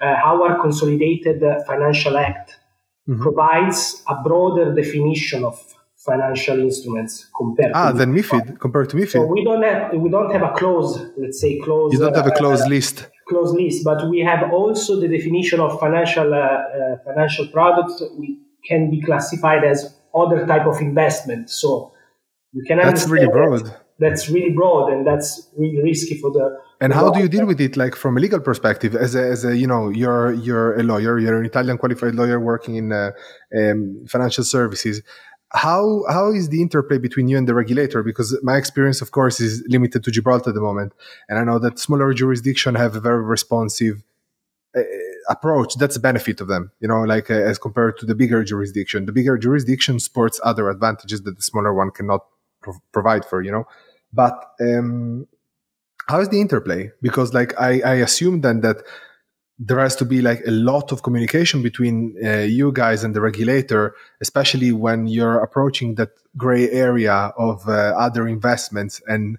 uh, 0.00 0.04
our 0.24 0.60
consolidated 0.60 1.42
financial 1.66 2.16
act 2.16 2.57
mm-hmm. 3.08 3.22
provides 3.22 4.02
a 4.08 4.22
broader 4.22 4.74
definition 4.74 5.44
of 5.44 5.58
financial 5.96 6.58
instruments 6.60 7.26
compared 7.36 7.72
ah, 7.74 7.90
to 7.90 7.98
than 7.98 8.14
MIFID 8.14 8.58
compared 8.60 8.88
to 8.90 8.96
MIFID. 8.96 9.10
So 9.10 9.26
we 9.26 9.44
don't 9.44 9.62
have 9.62 9.92
we 9.94 10.08
don't 10.10 10.32
have 10.32 10.42
a 10.42 10.52
close, 10.52 11.00
let's 11.16 11.40
say 11.40 11.58
close. 11.58 11.92
You 11.92 11.98
don't 11.98 12.16
have 12.16 12.26
a 12.26 12.36
closed 12.42 12.64
uh, 12.64 12.68
list. 12.68 13.08
Closed 13.28 13.54
list, 13.54 13.84
but 13.84 14.08
we 14.08 14.20
have 14.20 14.52
also 14.52 15.00
the 15.00 15.08
definition 15.08 15.60
of 15.60 15.78
financial 15.80 16.32
uh, 16.32 16.38
uh, 16.38 16.98
financial 17.04 17.46
products. 17.48 18.02
We 18.16 18.38
can 18.64 18.90
be 18.90 19.00
classified 19.02 19.64
as 19.64 19.94
other 20.14 20.46
type 20.46 20.66
of 20.66 20.80
investment. 20.80 21.50
So 21.50 21.92
you 22.52 22.62
can 22.64 22.78
that's 22.78 23.06
really 23.08 23.26
broad. 23.26 23.66
That 23.66 23.87
that's 23.98 24.28
really 24.28 24.50
broad 24.50 24.92
and 24.92 25.06
that's 25.06 25.48
really 25.56 25.82
risky 25.82 26.16
for 26.18 26.30
the 26.30 26.58
and 26.80 26.92
how 26.92 27.10
do 27.10 27.18
you 27.18 27.28
deal 27.28 27.44
with 27.44 27.60
it 27.60 27.76
like 27.76 27.96
from 27.96 28.16
a 28.16 28.20
legal 28.20 28.38
perspective? 28.38 28.94
As 28.94 29.16
a, 29.16 29.22
as 29.22 29.44
a 29.44 29.56
you 29.56 29.66
know 29.66 29.88
you're 29.88 30.32
you're 30.32 30.78
a 30.78 30.82
lawyer 30.82 31.18
you're 31.18 31.38
an 31.38 31.46
italian 31.46 31.76
qualified 31.76 32.14
lawyer 32.14 32.38
working 32.38 32.76
in 32.76 32.92
uh, 32.92 33.10
um, 33.56 34.04
financial 34.08 34.44
services. 34.44 35.02
How 35.50 36.04
how 36.08 36.30
is 36.30 36.50
the 36.50 36.62
interplay 36.62 36.98
between 36.98 37.26
you 37.26 37.36
and 37.36 37.48
the 37.48 37.54
regulator? 37.54 38.02
Because 38.02 38.38
my 38.42 38.56
experience 38.56 39.00
of 39.00 39.10
course 39.10 39.40
is 39.40 39.64
limited 39.68 40.04
to 40.04 40.10
gibraltar 40.10 40.50
at 40.50 40.54
the 40.54 40.60
moment. 40.60 40.92
And 41.28 41.38
i 41.38 41.44
know 41.44 41.58
that 41.58 41.78
smaller 41.78 42.12
jurisdiction 42.12 42.76
have 42.76 42.94
a 42.94 43.00
very 43.00 43.24
responsive 43.24 44.04
uh, 44.76 44.82
approach. 45.28 45.74
That's 45.74 45.96
a 45.96 46.00
benefit 46.00 46.40
of 46.40 46.46
them 46.46 46.70
you 46.78 46.86
know 46.86 47.02
like 47.02 47.28
uh, 47.28 47.34
as 47.34 47.58
compared 47.58 47.98
to 47.98 48.06
the 48.06 48.14
bigger 48.14 48.44
jurisdiction. 48.44 49.06
The 49.06 49.12
bigger 49.12 49.36
jurisdiction 49.36 49.98
sports 49.98 50.40
other 50.44 50.70
advantages 50.70 51.22
that 51.22 51.36
the 51.36 51.42
smaller 51.42 51.74
one 51.74 51.90
cannot 51.90 52.24
pro- 52.62 52.82
provide 52.92 53.24
for 53.24 53.42
you 53.42 53.50
know 53.50 53.66
but 54.12 54.52
um, 54.60 55.26
how 56.08 56.20
is 56.20 56.28
the 56.28 56.40
interplay? 56.40 56.90
Because 57.02 57.34
like 57.34 57.58
I, 57.60 57.80
I 57.80 57.94
assume 57.94 58.40
then 58.40 58.60
that 58.62 58.78
there 59.58 59.78
has 59.78 59.96
to 59.96 60.04
be 60.04 60.22
like 60.22 60.40
a 60.46 60.50
lot 60.50 60.92
of 60.92 61.02
communication 61.02 61.62
between 61.62 62.16
uh, 62.24 62.38
you 62.38 62.70
guys 62.72 63.02
and 63.02 63.14
the 63.14 63.20
regulator, 63.20 63.94
especially 64.20 64.70
when 64.72 65.08
you're 65.08 65.40
approaching 65.40 65.96
that 65.96 66.10
gray 66.36 66.70
area 66.70 67.32
of 67.36 67.68
uh, 67.68 67.94
other 67.98 68.28
investments 68.28 69.02
and 69.08 69.38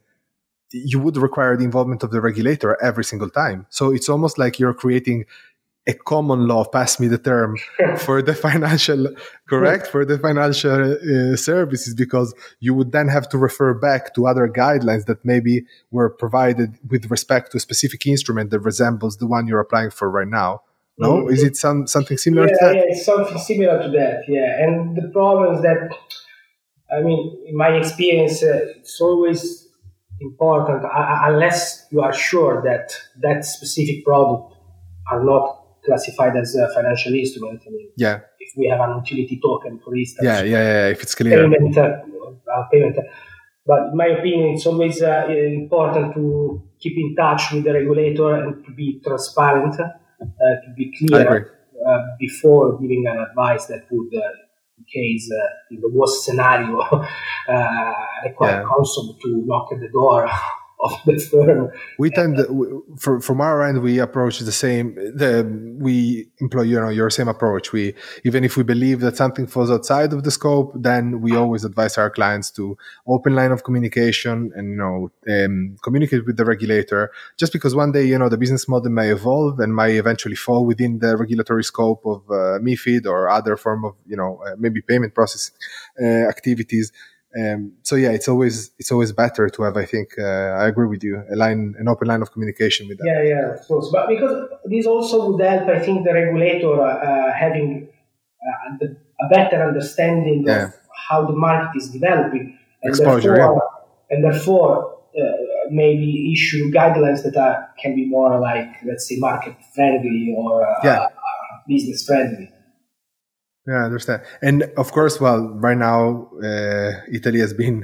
you 0.71 0.99
would 0.99 1.17
require 1.17 1.57
the 1.57 1.63
involvement 1.63 2.03
of 2.03 2.11
the 2.11 2.21
regulator 2.21 2.77
every 2.81 3.03
single 3.03 3.29
time. 3.29 3.65
So 3.69 3.91
it's 3.91 4.09
almost 4.09 4.37
like 4.37 4.59
you're 4.59 4.73
creating 4.73 5.25
a 5.87 5.93
common 5.93 6.47
law, 6.47 6.65
pass 6.65 6.99
me 6.99 7.07
the 7.07 7.17
term, 7.17 7.57
for 7.97 8.21
the 8.21 8.35
financial, 8.35 9.07
correct, 9.47 9.87
for 9.87 10.05
the 10.05 10.19
financial 10.19 10.93
uh, 10.93 11.35
services, 11.35 11.95
because 11.95 12.33
you 12.59 12.73
would 12.73 12.91
then 12.91 13.07
have 13.07 13.27
to 13.29 13.37
refer 13.37 13.73
back 13.73 14.13
to 14.13 14.27
other 14.27 14.47
guidelines 14.47 15.05
that 15.05 15.23
maybe 15.25 15.63
were 15.91 16.09
provided 16.09 16.77
with 16.89 17.09
respect 17.09 17.51
to 17.51 17.57
a 17.57 17.59
specific 17.59 18.05
instrument 18.05 18.51
that 18.51 18.59
resembles 18.59 19.17
the 19.17 19.27
one 19.27 19.47
you're 19.47 19.59
applying 19.59 19.89
for 19.89 20.09
right 20.09 20.27
now. 20.27 20.61
No, 20.97 21.19
mm-hmm. 21.19 21.33
is 21.33 21.43
it 21.43 21.55
some 21.55 21.87
something 21.87 22.17
similar 22.17 22.47
yeah, 22.47 22.53
to 22.53 22.57
that? 22.61 22.75
Yeah, 22.75 22.83
it's 22.87 23.05
something 23.05 23.37
similar 23.37 23.81
to 23.81 23.89
that. 23.89 24.23
Yeah, 24.27 24.63
and 24.63 24.97
the 24.97 25.09
problem 25.13 25.55
is 25.55 25.61
that, 25.61 25.95
I 26.91 27.01
mean, 27.01 27.41
in 27.47 27.55
my 27.55 27.69
experience, 27.69 28.43
uh, 28.43 28.59
it's 28.77 28.99
always 28.99 29.69
important 30.19 30.83
uh, 30.83 31.19
unless 31.23 31.87
you 31.91 32.01
are 32.01 32.13
sure 32.13 32.61
that 32.65 32.91
that 33.21 33.45
specific 33.45 34.03
product 34.03 34.53
are 35.09 35.23
not 35.23 35.58
classified 35.85 36.35
as 36.37 36.55
a 36.55 36.73
financial 36.73 37.13
instrument. 37.13 37.61
I 37.65 37.69
mean, 37.69 37.89
yeah. 37.95 38.19
If 38.39 38.53
we 38.57 38.67
have 38.67 38.79
an 38.81 39.01
utility 39.03 39.39
token, 39.41 39.79
for 39.79 39.95
instance. 39.95 40.25
Yeah, 40.25 40.41
yeah, 40.41 40.63
yeah. 40.63 40.87
If 40.89 41.03
it's 41.03 41.15
clear. 41.15 41.43
Payment, 41.43 41.77
uh, 41.77 42.01
uh, 42.53 42.63
payment. 42.71 42.97
But 43.65 43.89
in 43.91 43.97
my 43.97 44.07
opinion, 44.07 44.55
it's 44.55 44.65
always 44.65 45.01
uh, 45.01 45.27
important 45.27 46.13
to 46.15 46.63
keep 46.79 46.97
in 46.97 47.15
touch 47.15 47.51
with 47.51 47.65
the 47.65 47.73
regulator 47.73 48.35
and 48.35 48.65
to 48.65 48.71
be 48.71 48.99
transparent, 49.05 49.79
uh, 49.79 49.85
to 50.21 50.73
be 50.75 50.91
clear 50.97 51.53
uh, 51.87 51.99
before 52.19 52.79
giving 52.79 53.05
an 53.07 53.17
advice 53.29 53.65
that 53.67 53.85
would 53.91 54.13
uh, 54.15 54.27
case, 54.91 55.29
uh, 55.31 55.47
in 55.71 55.81
the 55.81 55.89
worst 55.89 56.23
scenario, 56.23 56.79
uh, 56.81 57.93
require 58.23 58.61
yeah. 58.61 58.63
Consob 58.63 59.19
to 59.21 59.43
knock 59.45 59.69
at 59.71 59.79
the 59.79 59.89
door 59.89 60.29
of 60.81 60.91
the 61.05 61.19
firm. 61.19 61.71
We 61.97 62.09
tend, 62.09 62.37
for, 62.97 63.19
from 63.19 63.41
our 63.41 63.63
end, 63.67 63.81
we 63.81 63.99
approach 63.99 64.39
the 64.39 64.51
same. 64.51 64.95
The 64.95 65.45
we 65.77 66.29
employ, 66.39 66.63
you 66.63 66.79
know, 66.79 66.89
your 66.89 67.09
same 67.09 67.27
approach. 67.27 67.71
We 67.71 67.95
even 68.23 68.43
if 68.43 68.55
we 68.55 68.63
believe 68.63 69.01
that 69.01 69.17
something 69.17 69.47
falls 69.47 69.71
outside 69.71 70.13
of 70.13 70.23
the 70.23 70.31
scope, 70.31 70.73
then 70.75 71.21
we 71.21 71.35
always 71.35 71.65
advise 71.65 71.97
our 71.97 72.09
clients 72.09 72.51
to 72.51 72.77
open 73.07 73.35
line 73.35 73.51
of 73.51 73.63
communication 73.63 74.51
and 74.55 74.69
you 74.71 74.77
know 74.77 75.11
um, 75.29 75.77
communicate 75.83 76.25
with 76.25 76.37
the 76.37 76.45
regulator. 76.45 77.11
Just 77.37 77.53
because 77.53 77.75
one 77.75 77.91
day 77.91 78.05
you 78.05 78.17
know 78.17 78.29
the 78.29 78.37
business 78.37 78.67
model 78.67 78.91
may 78.91 79.09
evolve 79.11 79.59
and 79.59 79.75
may 79.75 79.97
eventually 79.97 80.35
fall 80.35 80.65
within 80.65 80.99
the 80.99 81.17
regulatory 81.17 81.63
scope 81.63 82.05
of 82.05 82.23
uh, 82.29 82.59
MiFID 82.59 83.05
or 83.05 83.29
other 83.29 83.57
form 83.57 83.85
of 83.85 83.95
you 84.07 84.15
know 84.15 84.41
uh, 84.45 84.55
maybe 84.57 84.81
payment 84.81 85.13
process 85.13 85.51
uh, 86.01 86.05
activities 86.05 86.91
um, 87.37 87.73
so 87.83 87.95
yeah, 87.95 88.09
it's 88.09 88.27
always 88.27 88.71
it's 88.79 88.91
always 88.91 89.11
better 89.11 89.49
to 89.49 89.61
have. 89.63 89.77
I 89.77 89.85
think 89.85 90.17
uh, 90.17 90.23
I 90.61 90.67
agree 90.67 90.87
with 90.87 91.03
you. 91.03 91.23
A 91.31 91.35
line, 91.35 91.75
an 91.77 91.87
open 91.87 92.07
line 92.07 92.23
of 92.23 92.31
communication 92.31 92.87
with 92.87 92.97
them. 92.97 93.07
Yeah, 93.07 93.23
yeah, 93.23 93.53
of 93.53 93.67
course. 93.67 93.89
But 93.91 94.09
because 94.09 94.49
this 94.65 94.87
also 94.87 95.31
would 95.31 95.45
help, 95.45 95.69
I 95.69 95.79
think 95.79 96.05
the 96.05 96.13
regulator 96.13 96.81
uh, 96.81 97.31
having 97.33 97.87
uh, 98.41 98.77
the, 98.79 98.97
a 99.21 99.29
better 99.29 99.63
understanding 99.63 100.45
yeah. 100.47 100.65
of 100.65 100.73
how 101.07 101.25
the 101.27 101.33
market 101.33 101.77
is 101.77 101.89
developing, 101.89 102.57
and 102.81 102.89
Exposure, 102.89 103.35
therefore, 103.35 103.61
yeah. 104.09 104.15
and 104.15 104.23
therefore 104.23 104.97
uh, 105.15 105.37
maybe 105.69 106.33
issue 106.33 106.71
guidelines 106.71 107.23
that 107.23 107.37
are 107.37 107.69
can 107.79 107.95
be 107.95 108.07
more 108.07 108.39
like 108.39 108.69
let's 108.85 109.07
say 109.07 109.17
market 109.17 109.55
friendly 109.75 110.33
or 110.35 110.67
uh, 110.67 110.79
yeah. 110.83 111.07
business 111.67 112.07
friendly. 112.07 112.51
Yeah, 113.69 113.81
I 113.83 113.85
understand. 113.85 114.23
And 114.41 114.63
of 114.77 114.91
course, 114.91 115.21
well, 115.21 115.41
right 115.67 115.77
now, 115.77 116.31
uh, 116.43 116.91
Italy 117.11 117.39
has 117.39 117.53
been 117.53 117.77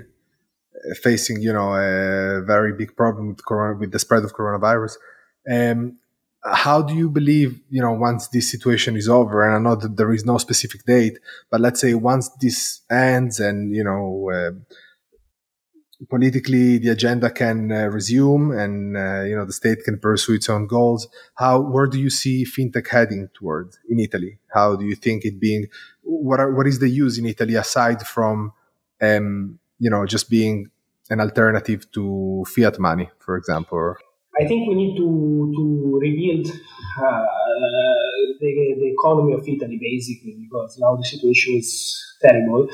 uh, 0.75 0.96
facing, 0.96 1.42
you 1.42 1.54
know, 1.54 1.70
a 1.75 2.42
very 2.42 2.74
big 2.74 2.96
problem 2.96 3.27
with 3.30 3.46
corona, 3.46 3.77
with 3.77 3.92
the 3.92 4.00
spread 4.00 4.24
of 4.24 4.34
coronavirus. 4.34 4.94
Um, 5.48 5.98
how 6.44 6.82
do 6.82 6.96
you 6.96 7.10
believe, 7.10 7.62
you 7.70 7.82
know, 7.82 7.92
once 7.92 8.30
this 8.30 8.50
situation 8.50 8.96
is 8.96 9.10
over, 9.10 9.46
and 9.46 9.56
I 9.56 9.60
know 9.60 9.75
that 9.75 9.98
there 9.98 10.12
is 10.12 10.25
no 10.25 10.39
specific 10.39 10.86
date, 10.86 11.20
but 11.51 11.62
let's 11.62 11.82
say 11.82 11.94
once 11.94 12.30
this 12.42 12.82
ends 12.89 13.39
and, 13.39 13.75
you 13.75 13.84
know, 13.84 14.32
uh, 14.34 14.51
politically 16.10 16.78
the 16.78 16.90
agenda 16.90 17.30
can 17.30 17.72
uh, 17.72 17.88
resume 17.88 18.52
and 18.52 18.98
uh, 18.98 19.22
you 19.24 19.36
know 19.36 19.46
the 19.46 19.54
state 19.54 19.84
can 19.84 19.98
pursue 19.98 20.34
its 20.34 20.50
own 20.50 20.68
goals. 20.68 21.08
How 21.36 21.60
where 21.60 21.88
do 21.88 22.00
you 22.00 22.10
see 22.10 22.46
fintech 22.46 22.88
heading 22.88 23.30
toward 23.34 23.75
in 23.90 24.00
italy? 24.00 24.40
How 24.54 24.75
do 24.75 24.86
you 24.86 24.96
think 24.96 25.25
it 25.25 25.40
being 25.40 25.68
what 26.04 26.40
are, 26.40 26.54
what 26.54 26.68
is 26.68 26.80
the 26.80 26.90
use 26.90 27.18
in 27.18 27.25
italy 27.25 27.56
aside 27.56 28.06
from 28.06 28.54
um, 29.02 29.60
you 29.80 29.90
know 29.90 30.06
just 30.06 30.30
being 30.30 30.70
an 31.10 31.20
alternative 31.20 31.92
to 31.92 32.46
fiat 32.48 32.80
money 32.80 33.10
for 33.20 33.38
example 33.38 33.96
I 34.39 34.46
think 34.46 34.68
we 34.68 34.75
need 34.75 34.98
to 34.98 35.54
to 35.56 36.00
rebuild 36.01 36.48
uh, 36.48 37.25
the, 38.39 38.75
the 38.80 38.94
economy 38.98 39.34
of 39.34 39.48
Italy 39.48 39.77
basically 39.82 40.36
because 40.42 40.77
now 40.80 40.96
the 40.96 41.04
situation 41.04 41.56
is 41.56 41.98
terrible. 42.22 42.68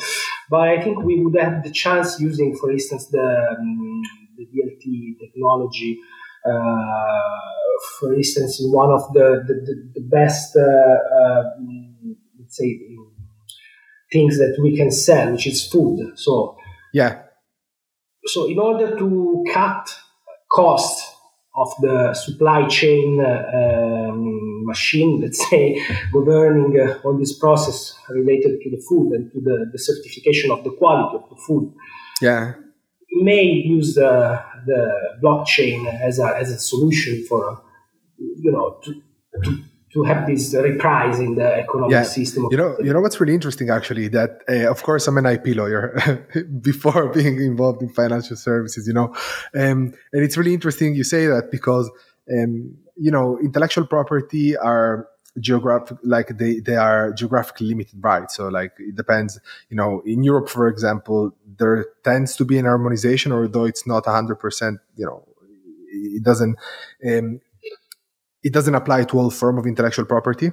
But 0.50 0.70
I 0.70 0.82
think 0.82 1.04
we 1.04 1.24
would 1.24 1.40
have 1.40 1.64
the 1.64 1.72
chance 1.72 2.20
using, 2.20 2.56
for 2.56 2.72
instance, 2.72 3.08
the, 3.08 3.58
um, 3.60 4.02
the 4.38 4.46
DLT 4.46 5.20
technology. 5.20 6.00
Uh, 6.46 7.22
for 8.00 8.14
instance, 8.14 8.60
in 8.60 8.72
one 8.72 8.92
of 8.92 9.14
the 9.14 9.44
the, 9.48 9.54
the, 9.54 9.92
the 9.96 10.02
best, 10.02 10.56
uh, 10.56 10.62
uh, 10.62 11.44
let's 12.40 12.58
say, 12.58 12.80
things 14.12 14.38
that 14.40 14.58
we 14.62 14.76
can 14.76 14.92
sell, 14.92 15.32
which 15.32 15.48
is 15.48 15.68
food. 15.68 16.14
So 16.16 16.58
yeah. 16.94 17.24
So 18.26 18.50
in 18.50 18.60
order 18.60 18.98
to 18.98 19.44
cut 19.52 19.96
costs 20.52 21.21
of 21.56 21.70
the 21.82 22.14
supply 22.14 22.68
chain 22.68 23.20
uh, 23.20 24.10
um, 24.12 24.66
machine, 24.66 25.22
let's 25.22 25.40
say, 25.50 25.84
governing 26.14 26.80
uh, 26.80 27.08
on 27.08 27.20
this 27.20 27.38
process 27.38 27.96
related 28.10 28.62
to 28.62 28.70
the 28.70 28.82
food 28.88 29.14
and 29.14 29.32
to 29.32 29.42
the, 29.42 29.70
the 29.72 29.80
certification 29.80 30.52
of 30.52 30.64
the 30.64 30.72
quality 30.72 31.18
of 31.18 31.30
the 31.30 31.36
food. 31.48 31.74
Yeah. 32.22 32.54
May 33.14 33.44
use 33.44 33.96
the, 33.96 34.42
the 34.66 34.92
blockchain 35.22 35.86
as 36.02 36.20
a, 36.20 36.28
as 36.38 36.50
a 36.52 36.60
solution 36.60 37.26
for, 37.28 37.62
you 38.18 38.52
know, 38.52 38.80
to, 38.84 38.94
to 39.44 39.64
to 39.94 40.04
have 40.04 40.26
this 40.28 40.54
reprise 40.54 41.20
in 41.20 41.36
the 41.36 41.56
economic 41.56 41.92
yeah. 41.92 42.04
system. 42.04 42.48
you 42.52 42.58
know, 42.58 42.76
you 42.82 42.94
know 42.94 43.02
what's 43.02 43.20
really 43.20 43.34
interesting 43.34 43.70
actually 43.70 44.08
that 44.10 44.42
uh, 44.50 44.70
of 44.70 44.82
course 44.84 45.08
I'm 45.08 45.18
an 45.18 45.26
IP 45.26 45.48
lawyer 45.56 46.26
before 46.62 47.10
being 47.14 47.42
involved 47.42 47.82
in 47.82 47.90
financial 47.90 48.38
services. 48.38 48.88
You 48.88 48.94
know, 48.94 49.14
um, 49.56 49.94
and 50.14 50.24
it's 50.24 50.38
really 50.38 50.54
interesting 50.54 50.96
you 50.96 51.04
say 51.04 51.28
that 51.28 51.52
because 51.52 51.90
um, 52.32 52.76
you 52.96 53.12
know 53.12 53.38
intellectual 53.40 53.86
property 53.86 54.56
are 54.56 55.08
geographic 55.40 55.98
like 56.04 56.38
they 56.38 56.60
they 56.60 56.76
are 56.76 57.14
geographically 57.14 57.68
limited 57.68 57.98
right 58.02 58.30
so 58.30 58.50
like 58.50 58.74
it 58.80 58.96
depends 58.96 59.40
you 59.70 59.78
know 59.78 60.02
in 60.06 60.24
europe 60.24 60.50
for 60.50 60.68
example 60.68 61.32
there 61.58 61.86
tends 62.04 62.36
to 62.36 62.44
be 62.44 62.58
an 62.58 62.66
harmonization 62.66 63.32
although 63.32 63.64
it's 63.64 63.88
not 63.88 64.04
100% 64.04 64.78
you 64.98 65.06
know 65.06 65.26
it 65.88 66.22
doesn't 66.22 66.58
um, 67.08 67.40
it 68.44 68.54
doesn't 68.54 68.76
apply 68.76 69.04
to 69.04 69.20
all 69.20 69.30
form 69.30 69.58
of 69.58 69.66
intellectual 69.66 70.06
property 70.06 70.52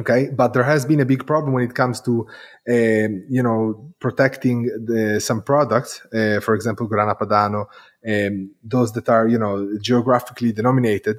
okay? 0.00 0.28
But 0.34 0.52
there 0.52 0.64
has 0.64 0.84
been 0.84 1.00
a 1.00 1.04
big 1.04 1.26
problem 1.26 1.52
when 1.52 1.64
it 1.64 1.74
comes 1.74 2.00
to 2.02 2.26
um, 2.68 3.24
you 3.28 3.42
know 3.42 3.92
protecting 3.98 4.64
the, 4.84 5.20
some 5.20 5.42
products 5.42 6.04
uh, 6.12 6.40
for 6.40 6.54
example 6.54 6.86
grana 6.86 7.14
padano 7.14 7.66
um, 8.06 8.50
those 8.62 8.92
that 8.92 9.08
are 9.08 9.26
you 9.28 9.38
know 9.38 9.78
geographically 9.80 10.52
denominated. 10.52 11.16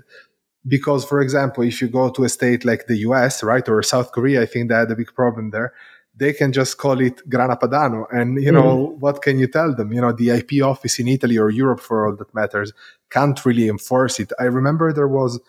Because 0.67 1.05
for 1.05 1.21
example 1.21 1.63
if 1.63 1.81
you 1.81 1.87
go 1.87 2.09
to 2.09 2.23
a 2.23 2.29
state 2.29 2.65
like 2.65 2.87
the 2.87 2.97
us 2.97 3.41
right 3.43 3.67
or 3.69 3.81
south 3.83 4.11
korea 4.11 4.41
i 4.41 4.45
think 4.45 4.69
they 4.69 4.75
had 4.75 4.91
a 4.91 4.95
big 4.95 5.13
problem 5.13 5.51
there 5.51 5.73
they 6.13 6.33
can 6.33 6.51
just 6.51 6.79
call 6.79 6.99
it 6.99 7.21
grana 7.29 7.55
padano. 7.55 8.05
And 8.11 8.41
you 8.41 8.51
know 8.51 8.87
mm. 8.87 8.97
what 8.97 9.21
can 9.21 9.39
you 9.39 9.47
tell 9.47 9.73
them? 9.73 9.93
You 9.93 10.01
know 10.01 10.11
the 10.11 10.29
ip 10.31 10.51
office 10.63 10.99
in 10.99 11.07
italy 11.07 11.37
or 11.37 11.49
europe 11.49 11.79
for 11.79 12.05
all 12.05 12.15
that 12.15 12.33
matters 12.33 12.73
can't 13.09 13.45
really 13.45 13.69
enforce 13.69 14.19
it. 14.19 14.33
I 14.39 14.45
remember 14.45 14.91
there 14.91 15.07
was 15.07 15.39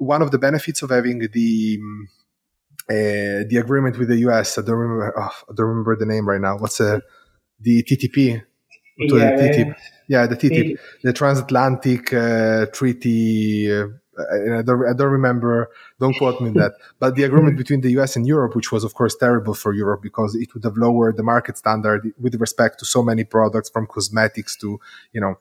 one 0.00 0.22
of 0.22 0.30
the 0.30 0.38
benefits 0.38 0.82
of 0.82 0.90
having 0.90 1.18
the 1.18 1.78
uh, 2.88 3.44
the 3.48 3.58
agreement 3.60 3.98
with 3.98 4.08
the 4.08 4.16
US, 4.28 4.58
I 4.58 4.62
don't 4.62 4.76
remember. 4.76 5.12
Oh, 5.16 5.30
I 5.48 5.52
don't 5.54 5.66
remember 5.66 5.94
the 5.96 6.06
name 6.06 6.28
right 6.28 6.40
now. 6.40 6.56
What's 6.56 6.80
uh, 6.80 7.00
the 7.60 7.82
TTP? 7.84 8.42
Yeah, 8.98 9.36
the 9.36 9.42
TTIP. 9.42 9.76
yeah, 10.08 10.26
the 10.26 10.36
TTIP, 10.36 10.78
the 11.02 11.12
Transatlantic 11.12 12.12
uh, 12.12 12.66
Treaty. 12.66 13.72
Uh, 13.72 13.88
I 14.18 14.62
don't, 14.62 14.86
I 14.86 14.92
don't 14.92 15.12
remember. 15.12 15.70
Don't 15.98 16.16
quote 16.18 16.40
me 16.40 16.48
on 16.48 16.54
that. 16.54 16.72
But 16.98 17.14
the 17.14 17.22
agreement 17.22 17.56
between 17.56 17.80
the 17.80 17.90
US 18.00 18.16
and 18.16 18.26
Europe, 18.26 18.54
which 18.56 18.72
was 18.72 18.84
of 18.84 18.94
course 18.94 19.14
terrible 19.16 19.54
for 19.54 19.72
Europe 19.72 20.02
because 20.02 20.34
it 20.34 20.52
would 20.54 20.64
have 20.64 20.76
lowered 20.76 21.16
the 21.16 21.22
market 21.22 21.56
standard 21.56 22.12
with 22.18 22.34
respect 22.40 22.78
to 22.80 22.84
so 22.84 23.02
many 23.02 23.24
products, 23.24 23.70
from 23.70 23.86
cosmetics 23.86 24.56
to 24.56 24.80
you 25.12 25.20
know 25.20 25.38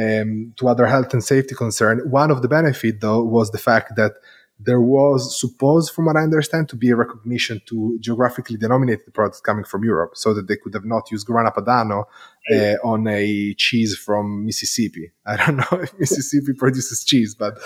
um, 0.00 0.52
to 0.56 0.68
other 0.68 0.86
health 0.86 1.12
and 1.12 1.22
safety 1.22 1.54
concern. 1.54 2.00
One 2.10 2.30
of 2.30 2.42
the 2.42 2.48
benefit, 2.48 3.00
though, 3.00 3.22
was 3.22 3.50
the 3.50 3.58
fact 3.58 3.96
that 3.96 4.14
there 4.58 4.80
was 4.80 5.38
supposed, 5.38 5.92
from 5.92 6.06
what 6.06 6.16
I 6.16 6.22
understand, 6.22 6.70
to 6.70 6.76
be 6.76 6.88
a 6.88 6.96
recognition 6.96 7.60
to 7.66 7.98
geographically 8.00 8.56
denominated 8.56 9.12
products 9.12 9.40
coming 9.40 9.64
from 9.64 9.84
Europe, 9.84 10.16
so 10.16 10.32
that 10.32 10.48
they 10.48 10.56
could 10.56 10.72
have 10.72 10.84
not 10.84 11.10
used 11.10 11.26
Grana 11.26 11.50
Padano 11.50 12.04
uh, 12.50 12.76
on 12.82 13.06
a 13.06 13.52
cheese 13.54 13.96
from 13.96 14.46
Mississippi. 14.46 15.12
I 15.26 15.36
don't 15.36 15.56
know 15.56 15.80
if 15.82 15.98
Mississippi 15.98 16.54
produces 16.54 17.04
cheese, 17.04 17.34
but 17.34 17.58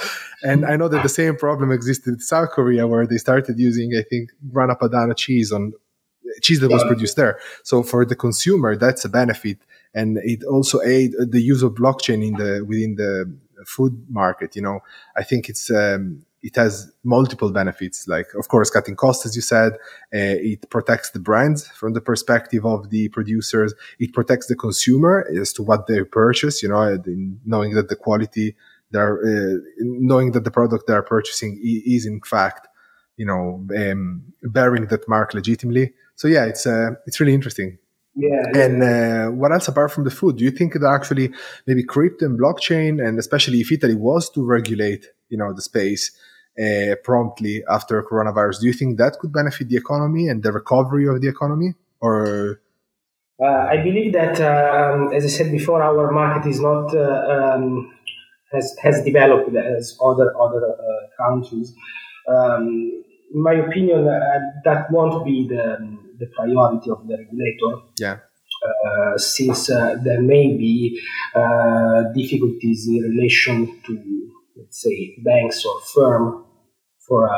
and 0.42 0.66
I 0.66 0.76
know 0.76 0.88
that 0.88 1.04
the 1.04 1.08
same 1.08 1.36
problem 1.36 1.70
existed 1.70 2.14
in 2.14 2.20
South 2.20 2.50
Korea, 2.50 2.88
where 2.88 3.06
they 3.06 3.18
started 3.18 3.58
using, 3.58 3.92
I 3.96 4.02
think, 4.02 4.30
Grana 4.52 4.74
Padano 4.74 5.16
cheese 5.16 5.52
on 5.52 5.72
cheese 6.42 6.60
that 6.60 6.70
was 6.70 6.84
produced 6.84 7.16
there. 7.16 7.38
So 7.62 7.82
for 7.82 8.04
the 8.04 8.16
consumer, 8.16 8.76
that's 8.76 9.04
a 9.04 9.08
benefit 9.08 9.58
and 9.94 10.18
it 10.22 10.44
also 10.44 10.80
aid 10.82 11.12
the 11.18 11.40
use 11.40 11.62
of 11.62 11.72
blockchain 11.72 12.26
in 12.26 12.34
the 12.34 12.64
within 12.66 12.96
the 12.96 13.36
food 13.66 14.06
market. 14.08 14.56
You 14.56 14.62
know, 14.62 14.80
I 15.16 15.22
think 15.22 15.48
it's 15.48 15.70
um, 15.70 16.24
it 16.42 16.56
has 16.56 16.92
multiple 17.04 17.50
benefits. 17.52 18.08
Like, 18.08 18.28
of 18.38 18.48
course, 18.48 18.70
cutting 18.70 18.96
costs, 18.96 19.26
as 19.26 19.36
you 19.36 19.42
said. 19.42 19.74
Uh, 20.14 20.38
it 20.52 20.70
protects 20.70 21.10
the 21.10 21.18
brands 21.18 21.66
from 21.68 21.92
the 21.92 22.00
perspective 22.00 22.64
of 22.64 22.90
the 22.90 23.08
producers. 23.08 23.74
It 23.98 24.12
protects 24.12 24.46
the 24.46 24.56
consumer 24.56 25.26
as 25.38 25.52
to 25.54 25.62
what 25.62 25.86
they 25.86 26.02
purchase. 26.04 26.62
You 26.62 26.70
know, 26.70 26.98
knowing 27.44 27.74
that 27.74 27.88
the 27.88 27.96
quality 27.96 28.56
they're 28.90 29.20
uh, 29.22 29.58
knowing 29.78 30.32
that 30.32 30.44
the 30.44 30.50
product 30.50 30.86
they're 30.86 31.02
purchasing 31.02 31.60
is 31.62 32.06
in 32.06 32.20
fact 32.20 32.66
you 33.16 33.24
know 33.24 33.64
um, 33.76 34.22
bearing 34.42 34.86
that 34.86 35.08
mark 35.08 35.34
legitimately. 35.34 35.92
So 36.16 36.28
yeah, 36.28 36.46
it's 36.46 36.66
uh, 36.66 36.92
it's 37.06 37.20
really 37.20 37.34
interesting. 37.34 37.78
Yeah. 38.14 38.42
And 38.54 38.82
uh, 38.82 39.26
what 39.28 39.52
else 39.52 39.68
apart 39.68 39.92
from 39.92 40.04
the 40.04 40.10
food? 40.10 40.36
Do 40.36 40.44
you 40.44 40.50
think 40.50 40.74
that 40.74 40.84
actually 40.84 41.30
maybe 41.66 41.84
crypto 41.84 42.26
and 42.26 42.38
blockchain, 42.38 43.04
and 43.06 43.18
especially 43.18 43.60
if 43.60 43.70
Italy 43.72 43.94
was 43.94 44.28
to 44.30 44.44
regulate, 44.44 45.06
you 45.28 45.38
know, 45.38 45.52
the 45.52 45.62
space 45.62 46.10
uh, 46.60 46.96
promptly 47.04 47.62
after 47.70 48.02
coronavirus, 48.02 48.60
do 48.60 48.66
you 48.66 48.72
think 48.72 48.98
that 48.98 49.18
could 49.20 49.32
benefit 49.32 49.68
the 49.68 49.76
economy 49.76 50.28
and 50.28 50.42
the 50.42 50.52
recovery 50.52 51.06
of 51.06 51.20
the 51.20 51.28
economy? 51.28 51.74
or 52.00 52.60
uh, 53.42 53.66
I 53.70 53.78
believe 53.82 54.12
that, 54.12 54.40
um, 54.40 55.12
as 55.14 55.24
I 55.24 55.28
said 55.28 55.50
before, 55.50 55.82
our 55.82 56.10
market 56.10 56.48
is 56.48 56.60
not 56.60 56.94
uh, 56.94 57.54
um, 57.54 57.94
has 58.52 58.76
has 58.82 59.02
developed 59.02 59.54
as 59.56 59.96
other 60.02 60.34
other 60.38 60.74
uh, 60.74 61.24
countries. 61.24 61.74
Um, 62.28 63.02
in 63.32 63.42
my 63.42 63.54
opinion, 63.54 64.08
uh, 64.08 64.40
that 64.64 64.90
won't 64.90 65.24
be 65.24 65.48
the 65.48 65.96
the 66.20 66.26
priority 66.36 66.90
of 66.90 67.06
the 67.08 67.16
regulator. 67.16 67.82
Yeah. 67.98 68.18
Uh, 68.62 69.16
since 69.16 69.70
uh, 69.70 69.96
there 70.04 70.20
may 70.20 70.54
be 70.54 71.00
difficulties 72.14 72.86
in 72.86 72.98
relation 73.02 73.80
to, 73.86 74.30
let's 74.56 74.82
say, 74.82 75.16
banks 75.24 75.64
or 75.64 75.80
firm 75.94 76.44
for 77.08 77.28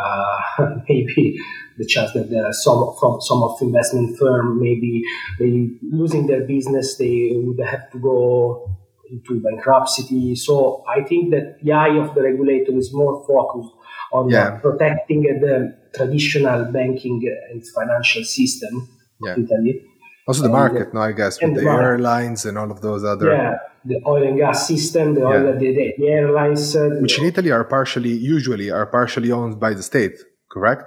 maybe 0.88 1.38
the 1.79 1.87
chance 1.87 2.12
that 2.12 2.29
there 2.31 2.45
are 2.45 2.53
some 2.53 2.95
from 3.01 3.21
some 3.21 3.42
of 3.42 3.61
investment 3.62 4.18
firm 4.18 4.61
maybe 4.61 5.03
they 5.38 5.71
losing 5.83 6.27
their 6.27 6.42
business 6.42 6.97
they 6.97 7.33
would 7.35 7.59
have 7.64 7.90
to 7.90 7.99
go 7.99 8.68
into 9.11 9.40
bankruptcy 9.40 10.35
so 10.35 10.85
i 10.87 11.03
think 11.03 11.31
that 11.31 11.57
the 11.62 11.73
eye 11.73 11.97
of 11.97 12.14
the 12.14 12.23
regulator 12.23 12.77
is 12.77 12.92
more 12.92 13.25
focused 13.27 13.75
on 14.12 14.29
yeah. 14.29 14.59
protecting 14.59 15.23
the 15.23 15.75
traditional 15.94 16.64
banking 16.66 17.20
and 17.50 17.62
financial 17.68 18.24
system 18.24 18.88
yeah. 19.20 19.33
of 19.33 19.38
italy 19.38 19.85
also 20.26 20.42
the 20.42 20.46
and, 20.46 20.55
market 20.62 20.94
no 20.94 21.00
i 21.00 21.12
guess 21.12 21.40
with 21.40 21.55
the, 21.55 21.61
the 21.61 21.70
airlines 21.70 22.44
and 22.46 22.59
all 22.59 22.70
of 22.70 22.81
those 22.81 23.05
other 23.05 23.33
yeah 23.33 23.59
the 23.85 24.00
oil 24.07 24.22
and 24.22 24.38
gas 24.38 24.68
system, 24.68 25.14
the, 25.14 25.20
yeah. 25.20 25.26
oil, 25.26 25.59
the, 25.59 25.92
the, 25.98 26.07
airlines, 26.07 26.76
uh, 26.76 26.88
which 27.00 27.18
in 27.18 27.24
Italy 27.24 27.50
are 27.50 27.64
partially, 27.64 28.12
usually 28.12 28.70
are 28.70 28.87
partially 28.87 29.33
owned 29.33 29.59
by 29.59 29.74
the 29.74 29.83
state, 29.83 30.18
correct? 30.50 30.85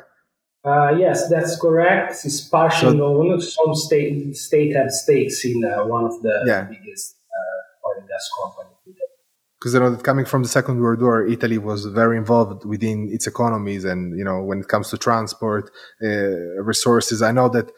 Uh, 0.63 0.95
yes, 0.97 1.29
that's 1.29 1.59
correct. 1.59 2.13
It's 2.23 2.41
partially 2.41 2.97
so, 2.97 3.21
owned. 3.21 3.43
Some 3.43 3.75
state 3.75 4.35
state 4.35 4.75
have 4.75 4.89
stakes 4.89 5.45
in 5.45 5.63
uh, 5.63 5.85
one 5.85 6.05
of 6.05 6.21
the 6.23 6.43
yeah. 6.47 6.63
biggest 6.63 7.17
uh, 7.29 7.87
oil 7.87 7.99
and 7.99 8.07
gas 8.07 8.29
companies. 8.41 8.74
Because 9.65 9.73
you 9.73 9.79
know, 9.79 9.89
that 9.89 10.03
coming 10.03 10.25
from 10.25 10.43
the 10.43 10.47
Second 10.47 10.79
World 10.79 11.01
War, 11.01 11.25
Italy 11.25 11.57
was 11.57 11.87
very 11.87 12.17
involved 12.17 12.65
within 12.65 13.09
its 13.11 13.25
economies, 13.25 13.83
and 13.83 14.15
you 14.15 14.23
know, 14.23 14.39
when 14.43 14.59
it 14.59 14.67
comes 14.67 14.91
to 14.91 14.97
transport 14.99 15.71
uh, 16.03 16.61
resources, 16.61 17.23
I 17.23 17.31
know 17.31 17.49
that 17.49 17.71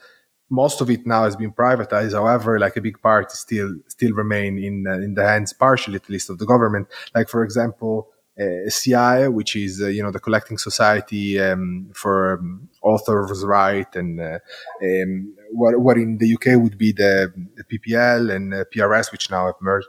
most 0.50 0.82
of 0.82 0.90
it 0.90 1.08
now 1.08 1.24
has 1.24 1.38
been 1.38 1.54
privatized. 1.54 2.12
However, 2.12 2.60
like 2.60 2.76
a 2.76 2.82
big 2.82 3.02
part 3.02 3.32
still 3.32 3.74
still 3.88 4.12
remain 4.12 4.58
in 4.58 4.86
uh, 4.86 4.96
in 4.96 5.14
the 5.14 5.26
hands, 5.26 5.54
partially 5.54 5.96
at 5.96 6.10
least, 6.10 6.30
of 6.30 6.40
the 6.40 6.46
government. 6.46 6.90
Like 7.16 7.30
for 7.30 7.42
example, 7.42 8.10
uh, 8.38 8.68
SIAE, 8.68 9.32
which 9.32 9.56
is 9.56 9.82
uh, 9.82 9.88
you 9.88 10.04
know 10.04 10.12
the 10.12 10.20
collecting 10.20 10.58
society 10.58 11.40
um, 11.40 11.90
for 11.94 12.40
um, 12.40 12.68
authors' 12.82 13.46
right, 13.46 13.96
and 13.96 14.20
uh, 14.20 14.40
um, 14.84 15.34
what 15.54 15.80
what 15.80 15.98
in 15.98 16.18
the 16.18 16.34
UK 16.34 16.62
would 16.62 16.78
be 16.78 16.92
the, 16.92 17.32
the 17.56 17.64
PPL 17.64 18.30
and 18.36 18.54
uh, 18.54 18.66
PRS, 18.76 19.10
which 19.14 19.32
now 19.32 19.46
have 19.46 19.62
merged. 19.62 19.88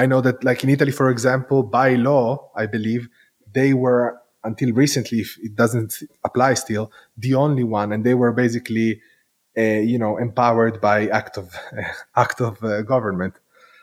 I 0.00 0.06
know 0.06 0.22
that, 0.22 0.42
like 0.42 0.64
in 0.64 0.70
Italy, 0.70 0.92
for 0.92 1.10
example, 1.10 1.62
by 1.62 1.88
law, 1.94 2.50
I 2.56 2.64
believe 2.66 3.08
they 3.52 3.74
were 3.74 4.18
until 4.42 4.72
recently, 4.72 5.18
if 5.18 5.36
it 5.42 5.54
doesn't 5.54 5.92
apply 6.24 6.54
still, 6.54 6.90
the 7.18 7.34
only 7.34 7.64
one, 7.64 7.92
and 7.92 8.02
they 8.02 8.14
were 8.14 8.32
basically, 8.32 9.02
uh, 9.58 9.82
you 9.92 9.98
know, 9.98 10.16
empowered 10.16 10.80
by 10.80 11.08
act 11.08 11.36
of 11.36 11.54
act 12.16 12.40
of 12.40 12.64
uh, 12.64 12.80
government. 12.94 13.34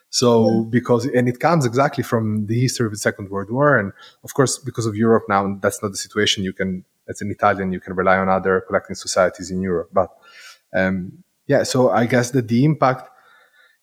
So 0.10 0.30
yeah. 0.47 0.63
because 0.77 1.06
and 1.06 1.30
it 1.30 1.39
comes 1.39 1.63
exactly 1.65 2.03
from 2.03 2.47
the 2.47 2.60
history 2.65 2.88
of 2.88 2.93
the 2.93 3.03
Second 3.08 3.30
World 3.30 3.51
War, 3.51 3.77
and 3.77 3.91
of 4.23 4.34
course 4.34 4.58
because 4.58 4.88
of 4.88 4.95
Europe 4.95 5.25
now, 5.30 5.41
that's 5.62 5.84
not 5.84 5.91
the 5.91 6.01
situation. 6.08 6.43
You 6.43 6.53
can, 6.53 6.84
as 7.08 7.21
an 7.21 7.30
Italian, 7.30 7.71
you 7.73 7.82
can 7.86 7.93
rely 7.93 8.17
on 8.17 8.27
other 8.27 8.63
collecting 8.67 8.95
societies 8.95 9.51
in 9.51 9.62
Europe, 9.62 9.89
but 9.93 10.10
um, 10.73 11.23
yeah. 11.45 11.62
So 11.62 11.91
I 11.91 12.08
guess 12.08 12.32
that 12.32 12.47
the 12.47 12.65
impact 12.65 13.03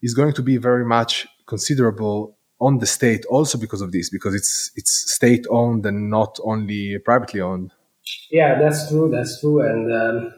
is 0.03 0.15
going 0.15 0.33
to 0.35 0.43
be 0.43 0.57
very 0.57 0.85
much 0.85 1.29
considerable 1.47 2.37
on 2.61 2.79
the 2.79 2.87
state 2.87 3.25
also 3.27 3.59
because 3.59 3.81
of 3.81 3.93
this 3.93 4.11
because 4.11 4.35
it's 4.35 4.71
it's 4.77 5.13
state 5.13 5.45
owned 5.51 5.85
and 5.87 6.11
not 6.11 6.39
only 6.45 6.99
privately 6.99 7.41
owned. 7.41 7.73
Yeah 8.31 8.59
that's 8.59 8.89
true 8.89 9.11
that's 9.11 9.41
true. 9.41 9.61
And 9.61 9.93
um, 9.93 10.35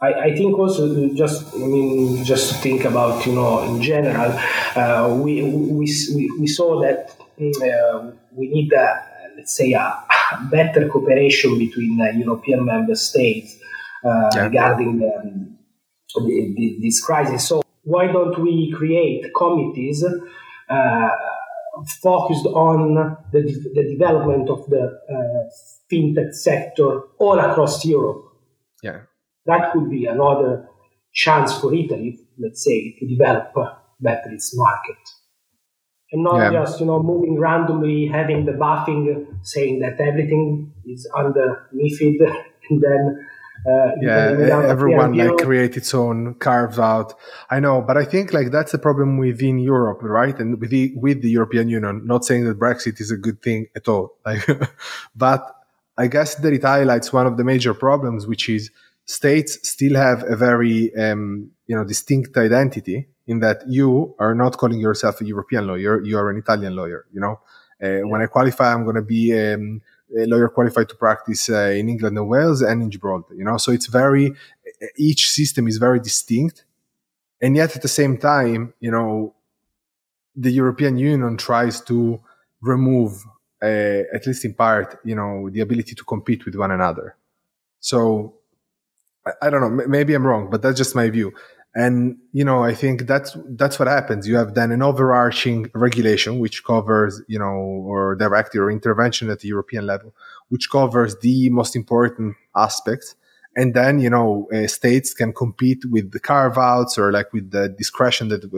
I, 0.00 0.12
I, 0.26 0.34
think 0.34 0.58
also 0.58 1.08
just 1.14 1.54
I 1.54 1.58
mean 1.58 2.24
just 2.24 2.48
to 2.50 2.54
think 2.56 2.84
about 2.84 3.26
you 3.26 3.34
know 3.34 3.62
in 3.62 3.82
general 3.82 4.32
uh, 4.74 5.14
we, 5.14 5.42
we, 5.42 5.86
we 6.40 6.46
saw 6.46 6.80
that 6.82 7.10
uh, 7.40 8.10
we 8.32 8.48
need 8.48 8.72
uh, 8.72 8.94
let's 9.36 9.56
say 9.56 9.72
a 9.72 10.04
better 10.50 10.88
cooperation 10.88 11.58
between 11.58 11.98
European 12.16 12.64
member 12.64 12.94
states 12.94 13.56
uh, 14.04 14.30
yeah. 14.34 14.42
regarding 14.44 14.98
the, 14.98 16.78
this 16.80 17.04
crisis. 17.04 17.48
So 17.48 17.63
why 17.84 18.06
don't 18.06 18.38
we 18.38 18.72
create 18.76 19.30
committees 19.36 20.04
uh, 20.70 21.08
focused 22.02 22.46
on 22.46 22.94
the, 23.32 23.40
the 23.74 23.96
development 23.96 24.48
of 24.48 24.66
the 24.68 25.00
uh, 25.10 25.50
fintech 25.90 26.34
sector 26.34 27.00
all 27.18 27.38
across 27.38 27.84
Europe. 27.84 28.24
Yeah, 28.82 29.00
that 29.46 29.72
could 29.72 29.90
be 29.90 30.06
another 30.06 30.68
chance 31.12 31.58
for 31.58 31.74
Italy, 31.74 32.18
let's 32.38 32.64
say, 32.64 32.96
to 32.98 33.06
develop 33.06 33.52
better 34.00 34.30
its 34.30 34.56
market, 34.56 34.96
and 36.12 36.24
not 36.24 36.36
yeah. 36.36 36.60
just 36.60 36.80
you 36.80 36.86
know 36.86 37.02
moving 37.02 37.38
randomly, 37.38 38.06
having 38.06 38.44
the 38.44 38.52
buffing, 38.52 39.26
saying 39.42 39.80
that 39.80 40.00
everything 40.00 40.72
is 40.86 41.08
under 41.16 41.68
MiFID, 41.74 42.20
and 42.70 42.82
then 42.82 43.26
uh, 43.66 43.92
yeah, 44.00 44.66
everyone 44.68 45.14
like 45.14 45.38
create 45.38 45.76
its 45.76 45.94
own 45.94 46.34
carves 46.34 46.78
out. 46.78 47.14
I 47.50 47.60
know, 47.60 47.80
but 47.80 47.96
I 47.96 48.04
think 48.04 48.32
like 48.32 48.50
that's 48.50 48.74
a 48.74 48.78
problem 48.78 49.16
within 49.16 49.58
Europe, 49.58 50.00
right? 50.02 50.38
And 50.38 50.60
with 50.60 50.70
the 50.70 50.92
with 50.96 51.22
the 51.22 51.30
European 51.30 51.68
Union. 51.68 52.02
Not 52.04 52.24
saying 52.24 52.44
that 52.44 52.58
Brexit 52.58 53.00
is 53.00 53.10
a 53.10 53.16
good 53.16 53.40
thing 53.42 53.68
at 53.74 53.88
all, 53.88 54.18
like, 54.26 54.46
but 55.16 55.42
I 55.96 56.08
guess 56.08 56.34
that 56.36 56.52
it 56.52 56.62
highlights 56.62 57.12
one 57.12 57.26
of 57.26 57.36
the 57.36 57.44
major 57.44 57.72
problems, 57.72 58.26
which 58.26 58.48
is 58.48 58.70
states 59.06 59.68
still 59.68 59.96
have 59.96 60.24
a 60.24 60.36
very 60.36 60.94
um, 60.96 61.50
you 61.66 61.76
know 61.76 61.84
distinct 61.84 62.36
identity 62.36 63.08
in 63.26 63.40
that 63.40 63.62
you 63.66 64.14
are 64.18 64.34
not 64.34 64.58
calling 64.58 64.78
yourself 64.78 65.20
a 65.20 65.24
European 65.24 65.66
lawyer, 65.66 66.02
you 66.02 66.18
are 66.18 66.28
an 66.28 66.36
Italian 66.36 66.76
lawyer. 66.76 67.06
You 67.12 67.20
know, 67.20 67.40
uh, 67.82 67.88
yeah. 67.88 68.02
when 68.02 68.20
I 68.20 68.26
qualify, 68.26 68.74
I'm 68.74 68.84
going 68.84 68.96
to 68.96 69.02
be 69.02 69.32
um, 69.38 69.80
lawyer 70.14 70.48
qualified 70.48 70.88
to 70.88 70.94
practice 70.94 71.48
uh, 71.48 71.74
in 71.80 71.88
England 71.88 72.16
and 72.16 72.28
Wales 72.28 72.62
and 72.62 72.82
in 72.82 72.90
Gibraltar. 72.90 73.34
You 73.34 73.44
know, 73.44 73.56
so 73.56 73.72
it's 73.72 73.86
very 73.86 74.34
each 74.96 75.30
system 75.30 75.68
is 75.68 75.78
very 75.78 76.00
distinct, 76.00 76.64
and 77.40 77.56
yet 77.56 77.76
at 77.76 77.82
the 77.82 77.88
same 77.88 78.16
time, 78.18 78.74
you 78.80 78.90
know, 78.90 79.34
the 80.36 80.50
European 80.50 80.98
Union 80.98 81.36
tries 81.36 81.80
to 81.82 82.20
remove, 82.60 83.24
uh, 83.62 84.02
at 84.12 84.26
least 84.26 84.44
in 84.44 84.54
part, 84.54 84.98
you 85.04 85.14
know, 85.14 85.50
the 85.50 85.60
ability 85.60 85.94
to 85.94 86.04
compete 86.04 86.44
with 86.44 86.54
one 86.54 86.70
another. 86.70 87.16
So 87.80 88.34
I, 89.26 89.32
I 89.42 89.50
don't 89.50 89.60
know, 89.60 89.86
maybe 89.86 90.14
I'm 90.14 90.26
wrong, 90.26 90.48
but 90.50 90.62
that's 90.62 90.78
just 90.78 90.94
my 90.94 91.08
view. 91.10 91.32
And, 91.76 92.18
you 92.32 92.44
know, 92.44 92.62
I 92.62 92.72
think 92.72 93.08
that's, 93.08 93.36
that's 93.48 93.80
what 93.80 93.88
happens. 93.88 94.28
You 94.28 94.36
have 94.36 94.54
then 94.54 94.70
an 94.70 94.80
overarching 94.80 95.70
regulation, 95.74 96.38
which 96.38 96.62
covers, 96.62 97.20
you 97.26 97.38
know, 97.38 97.46
or 97.46 98.14
directive 98.14 98.62
or 98.62 98.70
intervention 98.70 99.28
at 99.28 99.40
the 99.40 99.48
European 99.48 99.84
level, 99.84 100.14
which 100.50 100.70
covers 100.70 101.16
the 101.18 101.50
most 101.50 101.74
important 101.74 102.36
aspects. 102.54 103.16
And 103.56 103.74
then, 103.74 103.98
you 103.98 104.08
know, 104.08 104.48
uh, 104.54 104.68
states 104.68 105.14
can 105.14 105.32
compete 105.32 105.84
with 105.90 106.12
the 106.12 106.20
carve 106.20 106.58
outs 106.58 106.96
or 106.96 107.10
like 107.10 107.32
with 107.32 107.50
the 107.50 107.68
discretion 107.68 108.28
that 108.28 108.48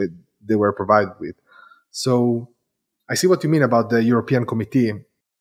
they 0.45 0.55
were 0.55 0.73
provided 0.73 1.13
with. 1.19 1.35
So 1.89 2.49
I 3.09 3.15
see 3.15 3.27
what 3.27 3.43
you 3.43 3.49
mean 3.49 3.63
about 3.63 3.89
the 3.89 4.03
European 4.03 4.45
committee. 4.45 4.93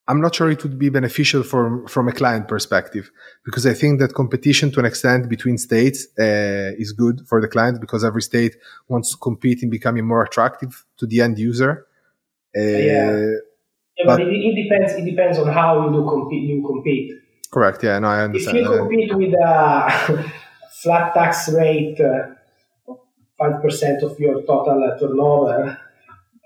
I'm 0.08 0.20
not 0.20 0.34
sure 0.34 0.48
it 0.50 0.62
would 0.62 0.78
be 0.78 0.88
beneficial 0.88 1.42
from 1.42 1.86
from 1.88 2.06
a 2.08 2.12
client 2.12 2.46
perspective 2.46 3.10
because 3.44 3.66
I 3.66 3.74
think 3.74 3.98
that 4.00 4.14
competition 4.14 4.70
to 4.72 4.80
an 4.80 4.86
extent 4.86 5.28
between 5.28 5.58
states 5.58 6.06
uh, 6.18 6.82
is 6.82 6.92
good 6.92 7.26
for 7.28 7.40
the 7.40 7.48
client 7.48 7.80
because 7.80 8.04
every 8.04 8.22
state 8.22 8.54
wants 8.88 9.10
to 9.12 9.16
compete 9.16 9.62
in 9.64 9.70
becoming 9.70 10.06
more 10.06 10.22
attractive 10.22 10.84
to 10.98 11.06
the 11.06 11.20
end 11.20 11.38
user. 11.38 11.86
Uh, 12.56 12.60
yeah. 12.60 12.76
yeah, 12.86 14.04
but, 14.06 14.18
but 14.18 14.20
it, 14.20 14.28
it, 14.28 14.54
depends. 14.62 14.92
It 14.92 15.04
depends 15.04 15.38
on 15.38 15.48
how 15.52 15.84
you 15.84 15.92
do 15.92 16.08
compete. 16.08 16.44
You 16.50 16.64
compete. 16.64 17.12
Correct. 17.50 17.82
Yeah, 17.82 17.98
no, 17.98 18.08
I 18.08 18.22
understand. 18.22 18.58
If 18.58 18.62
you 18.64 18.78
compete 18.78 19.14
with 19.14 19.34
a 19.34 20.32
flat 20.82 21.14
tax 21.14 21.52
rate, 21.52 22.00
uh, 22.00 22.34
five 23.38 23.54
uh, 23.54 23.60
percent 23.60 24.02
of 24.04 24.18
your 24.20 24.42
total 24.42 24.96
turnover 25.00 25.78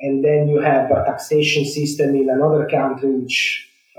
and 0.00 0.24
then 0.24 0.48
you 0.48 0.60
have 0.60 0.90
a 0.90 1.04
taxation 1.04 1.64
system 1.64 2.14
in 2.14 2.30
another 2.30 2.68
country 2.68 3.10
which 3.10 3.68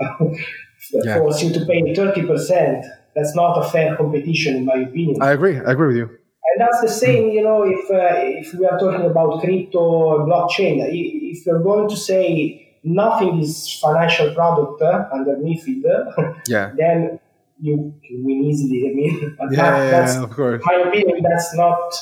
yeah. 0.92 1.18
forces 1.18 1.42
you 1.44 1.52
to 1.60 1.66
pay 1.66 1.80
30%. 1.94 2.84
That's 3.14 3.34
not 3.36 3.58
a 3.58 3.70
fair 3.70 3.96
competition, 3.96 4.56
in 4.56 4.64
my 4.64 4.76
opinion. 4.88 5.22
I 5.22 5.32
agree. 5.32 5.58
I 5.58 5.72
agree 5.72 5.88
with 5.88 5.96
you. 5.96 6.08
And 6.08 6.60
that's 6.60 6.80
the 6.80 6.88
same, 6.88 7.30
you 7.30 7.42
know, 7.42 7.62
if, 7.62 7.90
uh, 7.90 8.40
if 8.40 8.54
we 8.54 8.66
are 8.66 8.78
talking 8.78 9.06
about 9.06 9.40
crypto 9.40 9.78
or 9.78 10.26
blockchain, 10.26 10.84
if 10.90 11.46
you're 11.46 11.62
going 11.62 11.88
to 11.88 11.96
say 11.96 12.78
nothing 12.82 13.40
is 13.40 13.78
financial 13.80 14.34
product 14.34 14.82
uh, 14.82 15.08
under 15.12 15.36
MIFID, 15.36 16.42
yeah. 16.48 16.72
then 16.76 17.20
you 17.60 17.94
can 18.06 18.24
win 18.24 18.44
easily. 18.44 18.90
I 18.90 18.94
mean, 18.94 19.36
yeah, 19.50 19.70
that, 19.70 19.90
that's, 19.90 20.14
yeah, 20.14 20.22
of 20.22 20.30
course. 20.30 20.62
my 20.64 20.74
opinion, 20.74 21.22
that's 21.22 21.54
not 21.54 21.92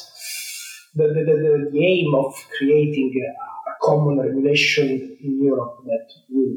the, 0.94 1.08
the, 1.08 1.24
the, 1.24 1.70
the 1.72 1.86
aim 1.86 2.14
of 2.14 2.34
creating 2.56 3.12
a, 3.14 3.59
common 3.90 4.18
regulation 4.26 4.88
in 5.24 5.32
Europe 5.42 5.74
that 5.90 6.06
will 6.30 6.56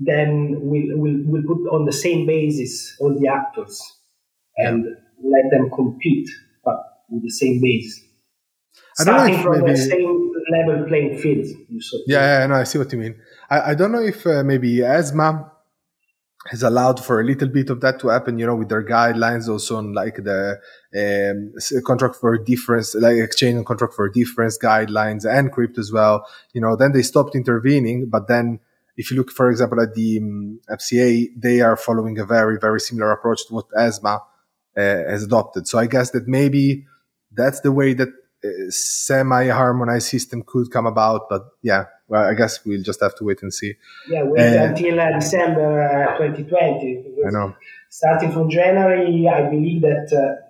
then 0.00 0.56
will, 0.70 0.88
will, 1.02 1.18
will 1.30 1.42
put 1.50 1.60
on 1.74 1.84
the 1.84 1.92
same 1.92 2.26
basis 2.26 2.96
all 3.00 3.12
the 3.20 3.28
actors 3.28 3.74
and 4.56 4.84
let 5.22 5.44
them 5.50 5.70
compete, 5.70 6.28
but 6.64 6.78
with 7.10 7.22
the 7.22 7.30
same 7.30 7.60
base. 7.60 8.02
I 8.98 9.02
Starting 9.02 9.42
from 9.42 9.60
maybe... 9.60 9.72
the 9.72 9.76
same 9.76 10.32
level 10.50 10.86
playing 10.88 11.18
field. 11.18 11.46
Yeah, 12.06 12.40
yeah, 12.40 12.46
no, 12.46 12.54
I 12.54 12.64
see 12.64 12.78
what 12.78 12.92
you 12.92 12.98
mean. 12.98 13.14
I, 13.48 13.70
I 13.70 13.74
don't 13.74 13.92
know 13.92 14.02
if 14.02 14.26
uh, 14.26 14.42
maybe 14.42 14.82
ESMA 14.82 15.52
has 16.48 16.62
allowed 16.62 17.04
for 17.04 17.20
a 17.20 17.24
little 17.24 17.48
bit 17.48 17.68
of 17.68 17.80
that 17.82 18.00
to 18.00 18.08
happen, 18.08 18.38
you 18.38 18.46
know, 18.46 18.56
with 18.56 18.70
their 18.70 18.84
guidelines 18.84 19.48
also 19.48 19.76
on 19.76 19.92
like 19.92 20.16
the 20.16 20.58
um, 20.96 21.82
contract 21.82 22.16
for 22.16 22.38
difference, 22.38 22.94
like 22.94 23.16
exchange 23.16 23.56
and 23.56 23.66
contract 23.66 23.92
for 23.92 24.08
difference 24.08 24.56
guidelines 24.58 25.30
and 25.30 25.52
crypto 25.52 25.80
as 25.80 25.92
well. 25.92 26.26
You 26.54 26.62
know, 26.62 26.76
then 26.76 26.92
they 26.92 27.02
stopped 27.02 27.36
intervening, 27.36 28.08
but 28.08 28.26
then 28.26 28.60
if 28.96 29.10
you 29.10 29.18
look, 29.18 29.30
for 29.30 29.50
example, 29.50 29.80
at 29.80 29.94
the 29.94 30.18
um, 30.18 30.60
FCA, 30.70 31.28
they 31.36 31.60
are 31.60 31.76
following 31.76 32.18
a 32.18 32.24
very, 32.24 32.58
very 32.58 32.80
similar 32.80 33.12
approach 33.12 33.46
to 33.48 33.54
what 33.54 33.66
ESMA 33.76 34.20
uh, 34.76 34.80
has 34.80 35.22
adopted. 35.22 35.68
So 35.68 35.78
I 35.78 35.86
guess 35.86 36.10
that 36.12 36.26
maybe 36.26 36.86
that's 37.32 37.60
the 37.60 37.72
way 37.72 37.92
that 37.94 38.08
semi-harmonized 38.70 40.08
system 40.08 40.42
could 40.46 40.70
come 40.70 40.86
about. 40.86 41.28
But 41.28 41.42
yeah, 41.62 41.84
well, 42.10 42.28
I 42.28 42.34
guess 42.34 42.64
we'll 42.66 42.82
just 42.82 43.00
have 43.00 43.14
to 43.16 43.24
wait 43.24 43.42
and 43.42 43.54
see. 43.54 43.74
Yeah, 44.08 44.24
wait 44.24 44.58
uh, 44.58 44.64
until 44.64 45.00
uh, 45.00 45.12
December 45.12 45.68
uh, 45.80 46.18
2020. 46.18 47.04
I 47.26 47.30
know. 47.30 47.54
Starting 47.88 48.32
from 48.32 48.50
January, 48.50 49.28
I 49.28 49.48
believe 49.48 49.80
that 49.82 50.08
uh, 50.12 50.46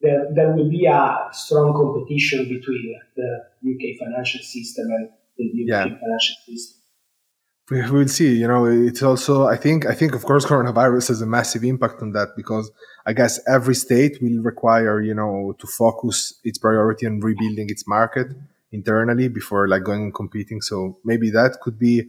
there, 0.00 0.26
there 0.34 0.50
will 0.52 0.68
be 0.68 0.86
a 0.86 1.28
strong 1.32 1.72
competition 1.72 2.48
between 2.48 3.00
the 3.16 3.28
UK 3.64 3.98
financial 3.98 4.40
system 4.40 4.86
and 4.90 5.10
the 5.38 5.44
European 5.44 5.94
yeah. 5.94 6.00
financial 6.00 6.36
system 6.44 6.82
we 7.70 7.90
will 7.90 8.08
see. 8.08 8.36
You 8.36 8.48
know, 8.48 8.66
it's 8.66 9.02
also 9.02 9.46
I 9.46 9.56
think 9.56 9.86
I 9.86 9.94
think 9.94 10.14
of 10.14 10.24
course 10.24 10.44
coronavirus 10.44 11.08
has 11.08 11.22
a 11.22 11.26
massive 11.26 11.64
impact 11.64 12.02
on 12.02 12.12
that 12.12 12.36
because 12.36 12.70
I 13.06 13.12
guess 13.12 13.40
every 13.48 13.74
state 13.74 14.18
will 14.20 14.42
require 14.42 15.00
you 15.00 15.14
know 15.14 15.54
to 15.58 15.66
focus 15.66 16.38
its 16.44 16.58
priority 16.58 17.06
on 17.06 17.20
rebuilding 17.20 17.70
its 17.70 17.86
market 17.86 18.28
internally 18.72 19.28
before 19.28 19.68
like 19.68 19.84
going 19.84 20.02
and 20.02 20.14
competing. 20.14 20.60
So 20.60 20.98
maybe 21.04 21.30
that 21.30 21.58
could 21.60 21.78
be. 21.78 22.04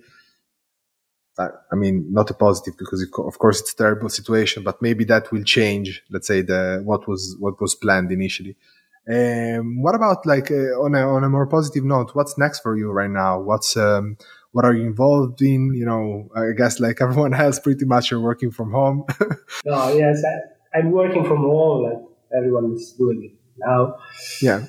I 1.40 1.74
mean, 1.74 2.14
not 2.14 2.30
a 2.30 2.36
positive 2.36 2.78
because 2.78 3.02
of 3.02 3.40
course 3.40 3.60
it's 3.62 3.74
a 3.74 3.76
terrible 3.76 4.08
situation, 4.10 4.62
but 4.62 4.84
maybe 4.84 5.04
that 5.06 5.32
will 5.32 5.44
change. 5.44 6.04
Let's 6.12 6.28
say 6.28 6.44
the 6.44 6.82
what 6.84 7.08
was 7.08 7.36
what 7.40 7.60
was 7.60 7.74
planned 7.74 8.12
initially. 8.12 8.56
Um, 9.12 9.82
what 9.82 9.96
about 9.96 10.26
like 10.26 10.50
uh, 10.52 10.80
on 10.80 10.96
a 10.96 11.02
on 11.08 11.24
a 11.24 11.30
more 11.30 11.48
positive 11.48 11.84
note? 11.84 12.12
What's 12.14 12.38
next 12.38 12.60
for 12.60 12.78
you 12.78 12.92
right 12.92 13.10
now? 13.10 13.40
What's 13.40 13.76
um, 13.76 14.18
what 14.52 14.64
are 14.64 14.74
you 14.74 14.86
involved 14.86 15.42
in? 15.42 15.74
You 15.74 15.86
know, 15.86 16.30
I 16.36 16.52
guess 16.56 16.80
like 16.80 16.98
everyone 17.02 17.34
else, 17.34 17.60
pretty 17.60 17.86
much 17.86 18.12
you're 18.12 18.22
working 18.22 18.52
from 18.52 18.72
home. 18.72 19.06
no, 19.66 19.94
yes, 19.94 20.22
I, 20.74 20.80
am 20.80 20.92
working 20.92 21.26
from 21.26 21.38
home, 21.38 21.84
like 21.84 22.02
everyone 22.38 22.74
is 22.74 22.94
doing 22.94 23.24
it 23.24 23.32
now. 23.58 23.98
Yeah. 24.42 24.66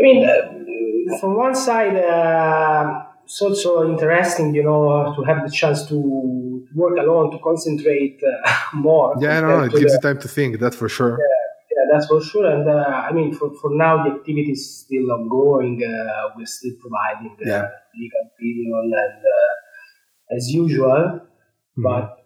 I 0.00 0.02
mean, 0.02 0.28
uh, 0.28 1.18
from 1.18 1.36
one 1.36 1.54
side, 1.54 1.96
uh, 1.96 3.04
it's 3.24 3.40
also 3.42 3.88
interesting, 3.90 4.54
you 4.54 4.64
know, 4.64 5.14
to 5.14 5.22
have 5.24 5.44
the 5.44 5.50
chance 5.50 5.84
to 5.86 6.66
work 6.74 6.96
alone, 6.98 7.30
to 7.32 7.38
concentrate 7.38 8.18
uh, 8.24 8.50
more. 8.74 9.14
Yeah, 9.20 9.40
no, 9.40 9.58
no, 9.58 9.64
it 9.64 9.72
gives 9.72 9.92
the, 9.92 9.92
you 9.92 10.00
time 10.00 10.20
to 10.20 10.28
think. 10.28 10.58
That's 10.58 10.76
for 10.76 10.88
sure. 10.88 11.18
Yeah, 11.18 11.84
that's 11.92 12.06
for 12.06 12.22
sure. 12.22 12.46
And 12.50 12.68
uh, 12.68 13.08
I 13.08 13.12
mean, 13.12 13.34
for, 13.34 13.52
for 13.60 13.70
now, 13.74 14.02
the 14.04 14.10
activity 14.10 14.52
is 14.52 14.84
still 14.84 15.12
ongoing. 15.12 15.82
Uh, 15.84 16.30
we're 16.36 16.46
still 16.46 16.72
providing 16.80 17.36
the 17.38 17.50
yeah. 17.50 17.68
legal 17.94 18.20
opinion 18.34 18.92
and 19.04 19.18
uh, 19.18 20.36
as 20.36 20.48
usual, 20.48 20.88
mm-hmm. 20.88 21.82
but 21.82 22.16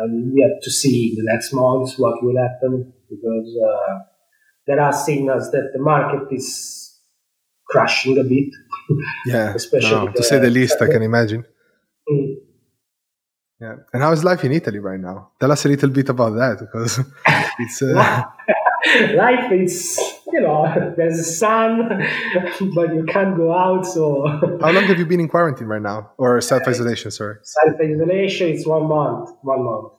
uh, 0.00 0.06
we 0.06 0.42
have 0.42 0.62
to 0.62 0.70
see 0.70 1.10
in 1.10 1.24
the 1.24 1.32
next 1.32 1.52
months 1.52 1.98
what 1.98 2.22
will 2.22 2.36
happen 2.36 2.92
because 3.10 3.58
uh, 3.66 3.98
there 4.68 4.80
are 4.80 4.92
signals 4.92 5.50
that 5.50 5.70
the 5.72 5.80
market 5.80 6.28
is 6.30 6.94
crashing 7.66 8.18
a 8.18 8.24
bit. 8.24 8.50
yeah, 9.26 9.54
especially 9.62 10.06
no, 10.06 10.12
to 10.12 10.22
say 10.22 10.38
the 10.38 10.50
least, 10.50 10.80
I 10.80 10.86
can 10.86 11.02
imagine. 11.02 11.44
Mm. 12.08 12.34
Yeah. 13.60 13.74
And 13.92 14.02
how 14.02 14.12
is 14.12 14.22
life 14.22 14.44
in 14.44 14.52
Italy 14.52 14.78
right 14.78 15.00
now? 15.00 15.30
Tell 15.40 15.50
us 15.50 15.64
a 15.64 15.68
little 15.68 15.90
bit 15.90 16.08
about 16.08 16.30
that 16.36 16.60
because 16.60 17.00
it's. 17.58 17.82
Uh... 17.82 18.22
life 19.16 19.50
is, 19.50 19.98
you 20.32 20.40
know, 20.40 20.94
there's 20.96 21.18
a 21.18 21.24
sun, 21.24 21.88
but 22.74 22.94
you 22.94 23.04
can't 23.08 23.36
go 23.36 23.52
out. 23.52 23.84
So. 23.84 24.28
how 24.60 24.70
long 24.70 24.84
have 24.84 24.98
you 24.98 25.06
been 25.06 25.20
in 25.20 25.28
quarantine 25.28 25.66
right 25.66 25.82
now, 25.82 26.12
or 26.18 26.40
self 26.40 26.62
isolation? 26.68 27.10
Sorry. 27.10 27.36
Self 27.42 27.74
isolation 27.80 28.48
It's 28.48 28.66
one 28.66 28.86
month. 28.86 29.30
One 29.42 29.64
month. 29.64 29.92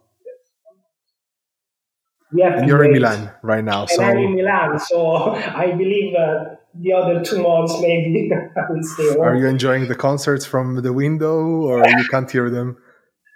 Have 2.37 2.59
and 2.59 2.67
you're 2.67 2.83
in 2.83 2.91
Milan 2.91 3.31
right 3.41 3.63
now. 3.63 3.81
And 3.81 3.89
so 3.89 4.03
I'm 4.03 4.17
in 4.17 4.35
Milan, 4.35 4.79
so 4.79 5.33
I 5.63 5.71
believe 5.71 6.13
uh, 6.13 6.55
the 6.75 6.93
other 6.93 7.23
two 7.23 7.41
months 7.41 7.73
maybe 7.81 8.31
I 8.57 8.71
will 8.71 8.83
stay 8.83 9.09
home. 9.13 9.21
Are 9.21 9.35
you 9.35 9.47
enjoying 9.47 9.87
the 9.87 9.95
concerts 9.95 10.45
from 10.45 10.81
the 10.81 10.93
window, 10.93 11.39
or 11.39 11.87
you 11.87 12.05
can't 12.09 12.29
hear 12.29 12.49
them? 12.49 12.77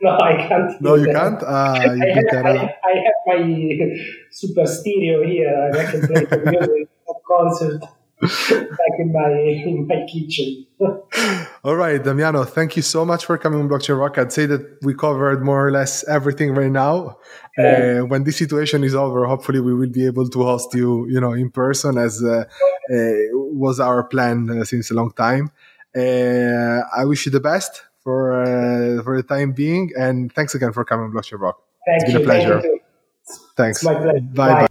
No, 0.01 0.17
I 0.19 0.35
can't. 0.35 0.81
No, 0.81 0.95
you 0.95 1.05
can't. 1.05 1.41
Ah, 1.47 1.81
you 1.81 2.03
I, 2.03 2.07
have, 2.07 2.45
I, 2.45 2.75
I, 2.83 2.93
have 3.05 3.19
my 3.25 3.97
super 4.31 4.65
stereo 4.67 5.25
here. 5.25 5.71
I 5.73 5.85
can 5.85 6.01
play 6.07 6.25
the 6.25 6.37
music 6.51 6.89
at 7.07 7.15
concert 7.25 7.83
back 8.23 8.95
in 8.99 9.11
my 9.11 9.29
in 9.29 9.87
my 9.87 10.05
kitchen. 10.11 10.65
All 11.63 11.75
right, 11.75 12.03
Damiano, 12.03 12.43
thank 12.43 12.75
you 12.75 12.81
so 12.81 13.05
much 13.05 13.25
for 13.25 13.37
coming 13.37 13.59
on 13.59 13.69
Blockchain 13.69 13.97
Rock. 13.97 14.17
I'd 14.17 14.33
say 14.33 14.45
that 14.47 14.77
we 14.81 14.93
covered 14.93 15.43
more 15.43 15.67
or 15.67 15.71
less 15.71 16.03
everything 16.07 16.53
right 16.53 16.71
now. 16.71 17.17
Uh, 17.57 17.99
when 17.99 18.23
this 18.23 18.37
situation 18.37 18.83
is 18.83 18.95
over, 18.95 19.25
hopefully 19.25 19.59
we 19.59 19.73
will 19.73 19.89
be 19.89 20.05
able 20.05 20.27
to 20.27 20.43
host 20.43 20.73
you, 20.73 21.07
you 21.07 21.21
know, 21.21 21.33
in 21.33 21.49
person 21.51 21.97
as 21.97 22.21
uh, 22.23 22.43
uh, 22.91 23.11
was 23.31 23.79
our 23.79 24.03
plan 24.03 24.49
uh, 24.49 24.65
since 24.65 24.91
a 24.91 24.93
long 24.93 25.11
time. 25.11 25.51
Uh, 25.95 26.81
I 26.97 27.05
wish 27.05 27.25
you 27.25 27.31
the 27.31 27.39
best 27.39 27.83
for 28.03 28.41
uh, 28.41 29.03
for 29.03 29.15
the 29.15 29.23
time 29.23 29.51
being. 29.53 29.91
And 29.97 30.33
thanks 30.33 30.55
again 30.55 30.73
for 30.73 30.83
coming, 30.83 31.05
on 31.05 31.11
Blockchain 31.11 31.39
Rock. 31.39 31.61
Thank 31.85 32.03
it's 32.03 32.11
been 32.11 32.21
you, 32.21 32.23
a 32.23 32.25
pleasure. 32.25 32.61
Thanks. 33.55 33.77
It's 33.77 33.85
my 33.85 33.95
pleasure. 33.95 34.21
Bye. 34.21 34.53
bye. 34.61 34.67